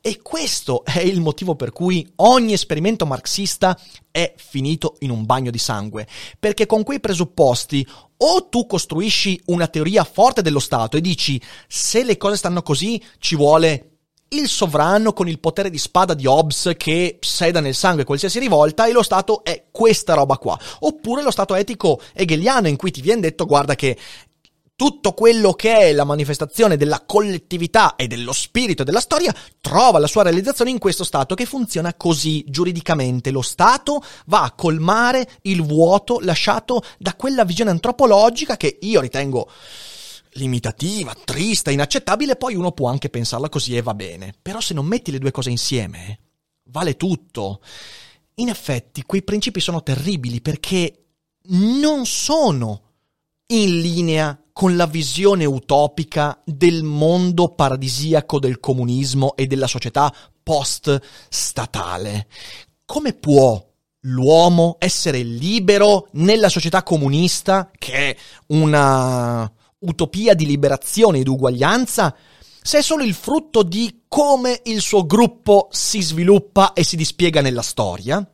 E 0.00 0.20
questo 0.20 0.84
è 0.84 0.98
il 0.98 1.20
motivo 1.20 1.54
per 1.54 1.70
cui 1.70 2.04
ogni 2.16 2.54
esperimento 2.54 3.06
marxista 3.06 3.78
è 4.10 4.34
finito 4.36 4.96
in 5.00 5.10
un 5.10 5.24
bagno 5.24 5.52
di 5.52 5.58
sangue, 5.58 6.08
perché 6.40 6.66
con 6.66 6.82
quei 6.82 6.98
presupposti 6.98 7.86
o 8.16 8.48
tu 8.48 8.66
costruisci 8.66 9.40
una 9.46 9.68
teoria 9.68 10.02
forte 10.02 10.42
dello 10.42 10.58
Stato 10.58 10.96
e 10.96 11.00
dici 11.00 11.40
se 11.68 12.02
le 12.02 12.16
cose 12.16 12.36
stanno 12.36 12.62
così 12.62 13.00
ci 13.18 13.36
vuole 13.36 13.91
il 14.32 14.48
sovrano 14.48 15.12
con 15.12 15.28
il 15.28 15.40
potere 15.40 15.70
di 15.70 15.78
spada 15.78 16.14
di 16.14 16.26
Hobbes 16.26 16.72
che 16.76 17.18
seda 17.20 17.60
nel 17.60 17.74
sangue 17.74 18.04
qualsiasi 18.04 18.38
rivolta 18.38 18.86
e 18.86 18.92
lo 18.92 19.02
Stato 19.02 19.42
è 19.44 19.64
questa 19.70 20.14
roba 20.14 20.36
qua. 20.36 20.58
Oppure 20.80 21.22
lo 21.22 21.30
Stato 21.30 21.54
etico 21.54 22.00
hegeliano 22.12 22.68
in 22.68 22.76
cui 22.76 22.90
ti 22.90 23.00
viene 23.00 23.20
detto 23.20 23.46
guarda 23.46 23.74
che 23.74 23.96
tutto 24.74 25.12
quello 25.12 25.52
che 25.52 25.76
è 25.76 25.92
la 25.92 26.02
manifestazione 26.02 26.76
della 26.76 27.04
collettività 27.06 27.94
e 27.94 28.08
dello 28.08 28.32
spirito 28.32 28.82
della 28.82 29.00
storia 29.00 29.32
trova 29.60 30.00
la 30.00 30.08
sua 30.08 30.24
realizzazione 30.24 30.70
in 30.70 30.78
questo 30.78 31.04
Stato 31.04 31.34
che 31.34 31.44
funziona 31.44 31.94
così 31.94 32.44
giuridicamente. 32.48 33.30
Lo 33.30 33.42
Stato 33.42 34.02
va 34.26 34.42
a 34.42 34.52
colmare 34.52 35.28
il 35.42 35.62
vuoto 35.62 36.18
lasciato 36.20 36.82
da 36.98 37.14
quella 37.14 37.44
visione 37.44 37.70
antropologica 37.70 38.56
che 38.56 38.78
io 38.80 39.00
ritengo 39.00 39.48
limitativa, 40.34 41.14
triste, 41.24 41.72
inaccettabile, 41.72 42.36
poi 42.36 42.54
uno 42.54 42.72
può 42.72 42.88
anche 42.88 43.08
pensarla 43.08 43.48
così 43.48 43.76
e 43.76 43.82
va 43.82 43.94
bene. 43.94 44.34
Però 44.40 44.60
se 44.60 44.74
non 44.74 44.86
metti 44.86 45.10
le 45.10 45.18
due 45.18 45.30
cose 45.30 45.50
insieme, 45.50 46.18
vale 46.64 46.96
tutto. 46.96 47.60
In 48.36 48.48
effetti, 48.48 49.02
quei 49.02 49.22
principi 49.22 49.60
sono 49.60 49.82
terribili 49.82 50.40
perché 50.40 51.04
non 51.48 52.06
sono 52.06 52.90
in 53.46 53.80
linea 53.80 54.40
con 54.52 54.76
la 54.76 54.86
visione 54.86 55.44
utopica 55.44 56.40
del 56.44 56.82
mondo 56.82 57.48
paradisiaco 57.48 58.38
del 58.38 58.60
comunismo 58.60 59.34
e 59.34 59.46
della 59.46 59.66
società 59.66 60.14
post-statale. 60.42 62.26
Come 62.84 63.14
può 63.14 63.64
l'uomo 64.06 64.76
essere 64.78 65.22
libero 65.22 66.08
nella 66.12 66.48
società 66.48 66.82
comunista, 66.82 67.70
che 67.78 67.92
è 67.92 68.16
una 68.48 69.50
utopia 69.82 70.34
di 70.34 70.46
liberazione 70.46 71.18
ed 71.18 71.28
uguaglianza, 71.28 72.14
se 72.60 72.78
è 72.78 72.82
solo 72.82 73.02
il 73.02 73.14
frutto 73.14 73.62
di 73.62 74.02
come 74.08 74.60
il 74.64 74.80
suo 74.80 75.04
gruppo 75.04 75.68
si 75.70 76.00
sviluppa 76.00 76.72
e 76.72 76.84
si 76.84 76.96
dispiega 76.96 77.40
nella 77.40 77.62
storia? 77.62 78.26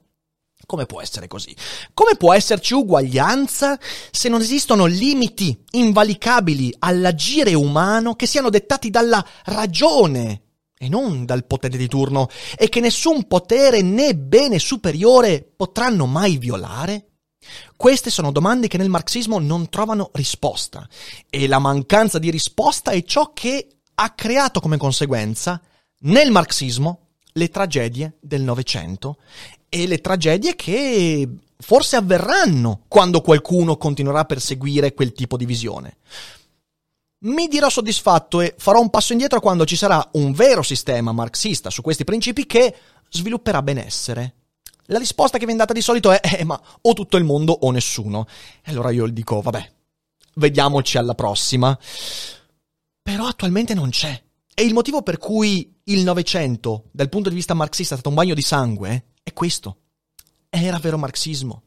Come 0.66 0.84
può 0.84 1.00
essere 1.00 1.28
così? 1.28 1.56
Come 1.94 2.16
può 2.16 2.34
esserci 2.34 2.74
uguaglianza 2.74 3.78
se 4.10 4.28
non 4.28 4.42
esistono 4.42 4.84
limiti 4.84 5.58
invalicabili 5.70 6.74
all'agire 6.80 7.54
umano 7.54 8.14
che 8.14 8.26
siano 8.26 8.50
dettati 8.50 8.90
dalla 8.90 9.24
ragione 9.44 10.42
e 10.76 10.88
non 10.90 11.24
dal 11.24 11.46
potere 11.46 11.78
di 11.78 11.88
turno 11.88 12.28
e 12.54 12.68
che 12.68 12.80
nessun 12.80 13.26
potere 13.26 13.80
né 13.80 14.14
bene 14.14 14.58
superiore 14.58 15.42
potranno 15.56 16.04
mai 16.04 16.36
violare? 16.36 17.07
Queste 17.76 18.10
sono 18.10 18.32
domande 18.32 18.68
che 18.68 18.78
nel 18.78 18.88
marxismo 18.88 19.38
non 19.38 19.68
trovano 19.68 20.10
risposta 20.12 20.88
e 21.28 21.46
la 21.46 21.58
mancanza 21.58 22.18
di 22.18 22.30
risposta 22.30 22.90
è 22.90 23.02
ciò 23.04 23.32
che 23.32 23.68
ha 23.94 24.10
creato 24.10 24.60
come 24.60 24.76
conseguenza 24.76 25.60
nel 26.00 26.30
marxismo 26.30 27.06
le 27.32 27.48
tragedie 27.48 28.16
del 28.20 28.42
Novecento 28.42 29.18
e 29.68 29.86
le 29.86 30.00
tragedie 30.00 30.54
che 30.54 31.28
forse 31.58 31.96
avverranno 31.96 32.84
quando 32.88 33.20
qualcuno 33.20 33.76
continuerà 33.76 34.20
a 34.20 34.24
perseguire 34.24 34.94
quel 34.94 35.12
tipo 35.12 35.36
di 35.36 35.44
visione. 35.44 35.96
Mi 37.20 37.48
dirò 37.48 37.68
soddisfatto 37.68 38.40
e 38.40 38.54
farò 38.56 38.80
un 38.80 38.90
passo 38.90 39.12
indietro 39.12 39.40
quando 39.40 39.64
ci 39.66 39.74
sarà 39.74 40.08
un 40.12 40.32
vero 40.32 40.62
sistema 40.62 41.10
marxista 41.10 41.68
su 41.68 41.82
questi 41.82 42.04
principi 42.04 42.46
che 42.46 42.74
svilupperà 43.08 43.60
benessere. 43.60 44.34
La 44.90 44.98
risposta 44.98 45.38
che 45.38 45.44
viene 45.44 45.60
data 45.60 45.72
di 45.72 45.80
solito 45.80 46.10
è, 46.10 46.20
eh, 46.38 46.44
ma 46.44 46.60
o 46.80 46.92
tutto 46.92 47.16
il 47.16 47.24
mondo 47.24 47.52
o 47.52 47.70
nessuno. 47.70 48.26
E 48.62 48.70
allora 48.70 48.90
io 48.90 49.06
dico, 49.08 49.40
vabbè, 49.40 49.70
vediamoci 50.34 50.98
alla 50.98 51.14
prossima. 51.14 51.78
Però 53.02 53.26
attualmente 53.26 53.74
non 53.74 53.90
c'è. 53.90 54.22
E 54.54 54.62
il 54.62 54.72
motivo 54.72 55.02
per 55.02 55.18
cui 55.18 55.80
il 55.84 56.02
Novecento, 56.02 56.84
dal 56.90 57.08
punto 57.08 57.28
di 57.28 57.34
vista 57.34 57.54
marxista, 57.54 57.94
è 57.94 57.98
stato 57.98 58.08
un 58.08 58.16
bagno 58.16 58.34
di 58.34 58.42
sangue 58.42 59.08
è 59.28 59.32
questo. 59.32 59.76
Era 60.48 60.78
vero 60.78 60.96
marxismo. 60.96 61.64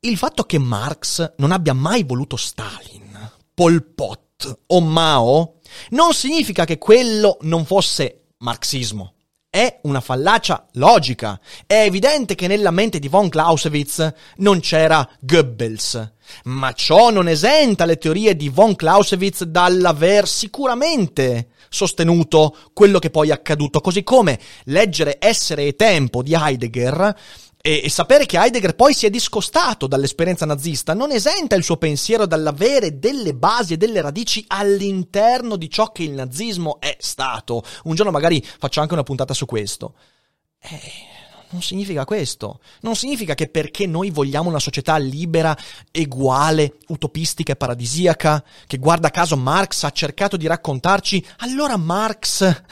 Il 0.00 0.16
fatto 0.16 0.44
che 0.44 0.58
Marx 0.58 1.34
non 1.38 1.50
abbia 1.50 1.72
mai 1.72 2.04
voluto 2.04 2.36
Stalin, 2.36 3.30
Pol 3.52 3.84
Pot 3.84 4.60
o 4.66 4.80
Mao 4.80 5.58
non 5.90 6.14
significa 6.14 6.64
che 6.64 6.78
quello 6.78 7.38
non 7.40 7.64
fosse 7.64 8.26
marxismo. 8.38 9.14
È 9.56 9.78
una 9.84 10.02
fallacia 10.02 10.66
logica. 10.72 11.40
È 11.66 11.80
evidente 11.80 12.34
che 12.34 12.46
nella 12.46 12.70
mente 12.70 12.98
di 12.98 13.08
von 13.08 13.30
Clausewitz 13.30 14.12
non 14.36 14.60
c'era 14.60 15.08
Goebbels. 15.18 16.12
Ma 16.44 16.74
ciò 16.74 17.08
non 17.08 17.26
esenta 17.26 17.86
le 17.86 17.96
teorie 17.96 18.36
di 18.36 18.50
von 18.50 18.76
Clausewitz 18.76 19.44
dall'aver 19.44 20.28
sicuramente 20.28 21.48
sostenuto 21.70 22.54
quello 22.74 22.98
che 22.98 23.08
poi 23.08 23.30
è 23.30 23.32
accaduto, 23.32 23.80
così 23.80 24.02
come 24.02 24.38
leggere 24.64 25.16
Essere 25.18 25.64
e 25.68 25.74
Tempo 25.74 26.22
di 26.22 26.34
Heidegger 26.34 27.16
E, 27.66 27.80
e, 27.82 27.90
sapere 27.90 28.26
che 28.26 28.38
Heidegger 28.38 28.76
poi 28.76 28.94
si 28.94 29.06
è 29.06 29.10
discostato 29.10 29.88
dall'esperienza 29.88 30.46
nazista 30.46 30.94
non 30.94 31.10
esenta 31.10 31.56
il 31.56 31.64
suo 31.64 31.76
pensiero 31.78 32.24
dall'avere 32.24 33.00
delle 33.00 33.34
basi 33.34 33.72
e 33.72 33.76
delle 33.76 34.00
radici 34.00 34.44
all'interno 34.46 35.56
di 35.56 35.68
ciò 35.68 35.90
che 35.90 36.04
il 36.04 36.12
nazismo 36.12 36.78
è 36.78 36.96
stato. 37.00 37.64
Un 37.82 37.96
giorno 37.96 38.12
magari 38.12 38.40
faccio 38.40 38.80
anche 38.80 38.92
una 38.92 39.02
puntata 39.02 39.34
su 39.34 39.46
questo. 39.46 39.94
Eh, 40.60 40.78
non 41.50 41.60
significa 41.60 42.04
questo. 42.04 42.60
Non 42.82 42.94
significa 42.94 43.34
che 43.34 43.48
perché 43.48 43.88
noi 43.88 44.10
vogliamo 44.10 44.48
una 44.48 44.60
società 44.60 44.96
libera, 44.96 45.56
uguale, 45.92 46.76
utopistica 46.86 47.54
e 47.54 47.56
paradisiaca, 47.56 48.44
che 48.68 48.78
guarda 48.78 49.10
caso 49.10 49.36
Marx 49.36 49.82
ha 49.82 49.90
cercato 49.90 50.36
di 50.36 50.46
raccontarci, 50.46 51.26
allora 51.38 51.76
Marx 51.76 52.62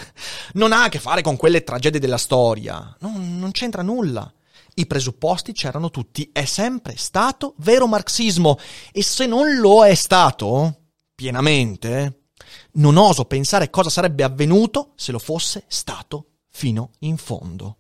non 0.55 0.70
ha 0.70 0.84
a 0.84 0.88
che 0.88 1.01
fare 1.01 1.20
con 1.20 1.34
quelle 1.36 1.64
tragedie 1.64 1.99
della 1.99 2.16
storia. 2.16 2.95
Non, 3.01 3.40
non 3.40 3.51
c'entra 3.51 3.82
nulla. 3.82 4.32
I 4.75 4.87
presupposti 4.87 5.53
c'erano 5.53 5.91
tutti, 5.91 6.31
è 6.33 6.45
sempre 6.45 6.97
stato 6.97 7.55
vero 7.59 7.87
marxismo 7.87 8.59
e 8.93 9.03
se 9.03 9.27
non 9.27 9.57
lo 9.59 9.85
è 9.85 9.95
stato 9.95 10.81
pienamente, 11.14 12.25
non 12.72 12.97
oso 12.97 13.25
pensare 13.25 13.70
cosa 13.70 13.91
sarebbe 13.91 14.25
avvenuto 14.25 14.93
se 14.97 15.12
lo 15.12 15.18
fosse 15.18 15.64
stato 15.68 16.27
fino 16.49 16.91
in 17.01 17.16
fondo. 17.16 17.77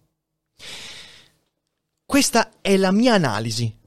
Questa 2.06 2.60
è 2.60 2.76
la 2.76 2.92
mia 2.92 3.14
analisi 3.14 3.82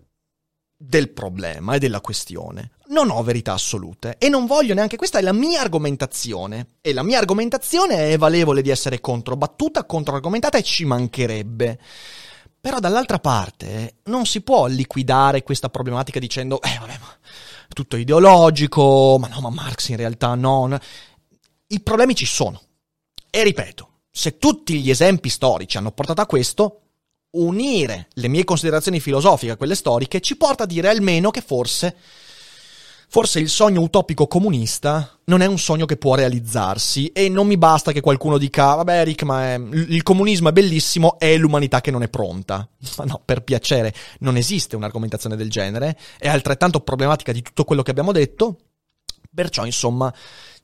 del 0.75 1.09
problema 1.09 1.75
e 1.75 1.79
della 1.79 2.01
questione. 2.01 2.71
Non 2.87 3.09
ho 3.09 3.23
verità 3.23 3.53
assolute 3.53 4.15
e 4.17 4.29
non 4.29 4.45
voglio 4.45 4.73
neanche 4.73 4.95
questa 4.95 5.19
è 5.19 5.21
la 5.21 5.33
mia 5.33 5.61
argomentazione 5.61 6.75
e 6.81 6.93
la 6.93 7.03
mia 7.03 7.17
argomentazione 7.17 8.11
è 8.11 8.17
valevole 8.17 8.61
di 8.61 8.69
essere 8.69 9.01
controbattuta, 9.01 9.85
controargomentata 9.85 10.57
e 10.57 10.63
ci 10.63 10.85
mancherebbe. 10.85 11.79
Però 12.67 12.79
dall'altra 12.79 13.19
parte 13.19 13.99
non 14.07 14.25
si 14.25 14.41
può 14.41 14.65
liquidare 14.65 15.41
questa 15.41 15.69
problematica 15.69 16.19
dicendo, 16.19 16.61
eh 16.61 16.77
vabbè, 16.77 16.97
ma 16.99 17.15
tutto 17.69 17.95
ideologico, 17.95 19.15
ma 19.17 19.29
no, 19.29 19.39
ma 19.39 19.49
Marx 19.49 19.87
in 19.87 19.95
realtà 19.95 20.35
no. 20.35 20.77
I 21.67 21.79
problemi 21.79 22.13
ci 22.13 22.25
sono. 22.25 22.61
E 23.29 23.41
ripeto, 23.43 23.89
se 24.11 24.37
tutti 24.37 24.81
gli 24.81 24.89
esempi 24.89 25.29
storici 25.29 25.77
hanno 25.77 25.93
portato 25.93 26.19
a 26.19 26.25
questo, 26.25 26.81
unire 27.37 28.09
le 28.15 28.27
mie 28.27 28.43
considerazioni 28.43 28.99
filosofiche 28.99 29.53
a 29.53 29.55
quelle 29.55 29.73
storiche 29.73 30.19
ci 30.19 30.35
porta 30.35 30.63
a 30.63 30.67
dire 30.67 30.89
almeno 30.89 31.31
che 31.31 31.39
forse 31.39 31.95
Forse 33.09 33.39
il 33.39 33.47
sogno 33.47 33.81
utopico 33.81 34.27
comunista 34.27 35.17
non 35.25 35.41
è 35.41 35.45
un 35.45 35.57
sogno 35.57 35.85
che 35.85 35.95
può 35.95 36.15
realizzarsi 36.15 37.07
e 37.07 37.29
non 37.29 37.47
mi 37.47 37.57
basta 37.57 37.93
che 37.93 38.01
qualcuno 38.01 38.37
dica 38.37 38.75
vabbè 38.75 39.05
Rick 39.05 39.23
ma 39.23 39.53
è, 39.53 39.53
il 39.55 40.03
comunismo 40.03 40.49
è 40.49 40.51
bellissimo 40.51 41.17
è 41.17 41.37
l'umanità 41.37 41.79
che 41.79 41.89
non 41.89 42.03
è 42.03 42.09
pronta. 42.09 42.67
Ma 42.97 43.05
no, 43.07 43.21
per 43.23 43.43
piacere, 43.43 43.93
non 44.19 44.35
esiste 44.35 44.75
un'argomentazione 44.75 45.37
del 45.37 45.49
genere, 45.49 45.97
è 46.17 46.27
altrettanto 46.27 46.81
problematica 46.81 47.31
di 47.31 47.41
tutto 47.41 47.63
quello 47.63 47.81
che 47.81 47.91
abbiamo 47.91 48.11
detto, 48.11 48.57
perciò 49.33 49.65
insomma 49.65 50.13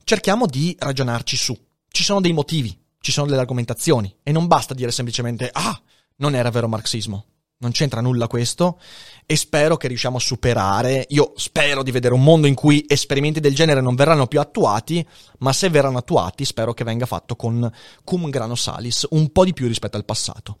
cerchiamo 0.04 0.44
di 0.44 0.76
ragionarci 0.78 1.36
su. 1.36 1.58
Ci 1.88 2.02
sono 2.02 2.20
dei 2.20 2.34
motivi, 2.34 2.78
ci 3.00 3.10
sono 3.10 3.26
delle 3.26 3.40
argomentazioni 3.40 4.14
e 4.22 4.32
non 4.32 4.48
basta 4.48 4.74
dire 4.74 4.90
semplicemente 4.90 5.48
ah, 5.50 5.80
non 6.16 6.34
era 6.34 6.50
vero 6.50 6.68
marxismo. 6.68 7.24
Non 7.64 7.72
c'entra 7.72 8.02
nulla 8.02 8.26
questo 8.26 8.78
e 9.24 9.36
spero 9.36 9.78
che 9.78 9.88
riusciamo 9.88 10.18
a 10.18 10.20
superare. 10.20 11.06
Io 11.08 11.32
spero 11.36 11.82
di 11.82 11.90
vedere 11.90 12.12
un 12.12 12.22
mondo 12.22 12.46
in 12.46 12.54
cui 12.54 12.84
esperimenti 12.86 13.40
del 13.40 13.54
genere 13.54 13.80
non 13.80 13.94
verranno 13.94 14.26
più 14.26 14.38
attuati, 14.38 15.04
ma 15.38 15.50
se 15.54 15.70
verranno 15.70 15.96
attuati 15.96 16.44
spero 16.44 16.74
che 16.74 16.84
venga 16.84 17.06
fatto 17.06 17.36
con 17.36 17.70
cum 18.04 18.28
grano 18.28 18.54
salis, 18.54 19.06
un 19.10 19.32
po' 19.32 19.46
di 19.46 19.54
più 19.54 19.66
rispetto 19.66 19.96
al 19.96 20.04
passato. 20.04 20.58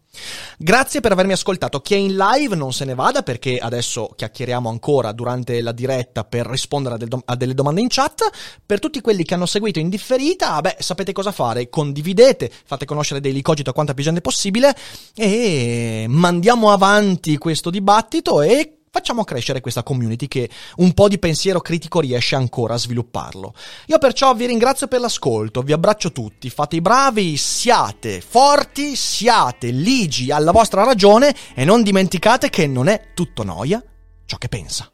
Grazie 0.56 1.00
per 1.00 1.12
avermi 1.12 1.32
ascoltato. 1.32 1.80
Chi 1.80 1.92
è 1.92 1.98
in 1.98 2.16
live 2.16 2.56
non 2.56 2.72
se 2.72 2.86
ne 2.86 2.94
vada 2.94 3.22
perché 3.22 3.58
adesso 3.58 4.14
chiacchieriamo 4.16 4.70
ancora 4.70 5.12
durante 5.12 5.60
la 5.60 5.72
diretta 5.72 6.24
per 6.24 6.46
rispondere 6.46 6.94
a, 6.94 6.98
del 6.98 7.08
a 7.22 7.36
delle 7.36 7.52
domande 7.52 7.82
in 7.82 7.88
chat. 7.90 8.22
Per 8.64 8.78
tutti 8.78 9.02
quelli 9.02 9.24
che 9.24 9.34
hanno 9.34 9.44
seguito 9.44 9.78
in 9.78 9.90
differita, 9.90 10.58
beh, 10.62 10.76
sapete 10.78 11.12
cosa 11.12 11.32
fare. 11.32 11.68
Condividete, 11.68 12.50
fate 12.64 12.86
conoscere 12.86 13.20
Daily 13.20 13.42
Cogito 13.42 13.68
a 13.68 13.74
quanta 13.74 13.92
più 13.92 14.04
gente 14.04 14.22
possibile 14.22 14.74
e 15.14 16.06
mandiamo 16.08 16.70
avanti 16.70 16.92
questo 17.38 17.70
dibattito 17.70 18.42
e 18.42 18.78
facciamo 18.94 19.24
crescere 19.24 19.60
questa 19.60 19.82
community 19.82 20.28
che 20.28 20.48
un 20.76 20.94
po' 20.94 21.08
di 21.08 21.18
pensiero 21.18 21.60
critico 21.60 21.98
riesce 21.98 22.36
ancora 22.36 22.74
a 22.74 22.78
svilupparlo. 22.78 23.52
Io 23.86 23.98
perciò 23.98 24.32
vi 24.34 24.46
ringrazio 24.46 24.86
per 24.86 25.00
l'ascolto, 25.00 25.62
vi 25.62 25.72
abbraccio 25.72 26.12
tutti, 26.12 26.48
fate 26.48 26.76
i 26.76 26.80
bravi, 26.80 27.36
siate 27.36 28.20
forti, 28.20 28.94
siate 28.94 29.70
ligi 29.70 30.30
alla 30.30 30.52
vostra 30.52 30.84
ragione 30.84 31.34
e 31.54 31.64
non 31.64 31.82
dimenticate 31.82 32.50
che 32.50 32.68
non 32.68 32.86
è 32.86 33.08
tutto 33.14 33.42
noia 33.42 33.82
ciò 34.26 34.36
che 34.38 34.48
pensa. 34.48 34.93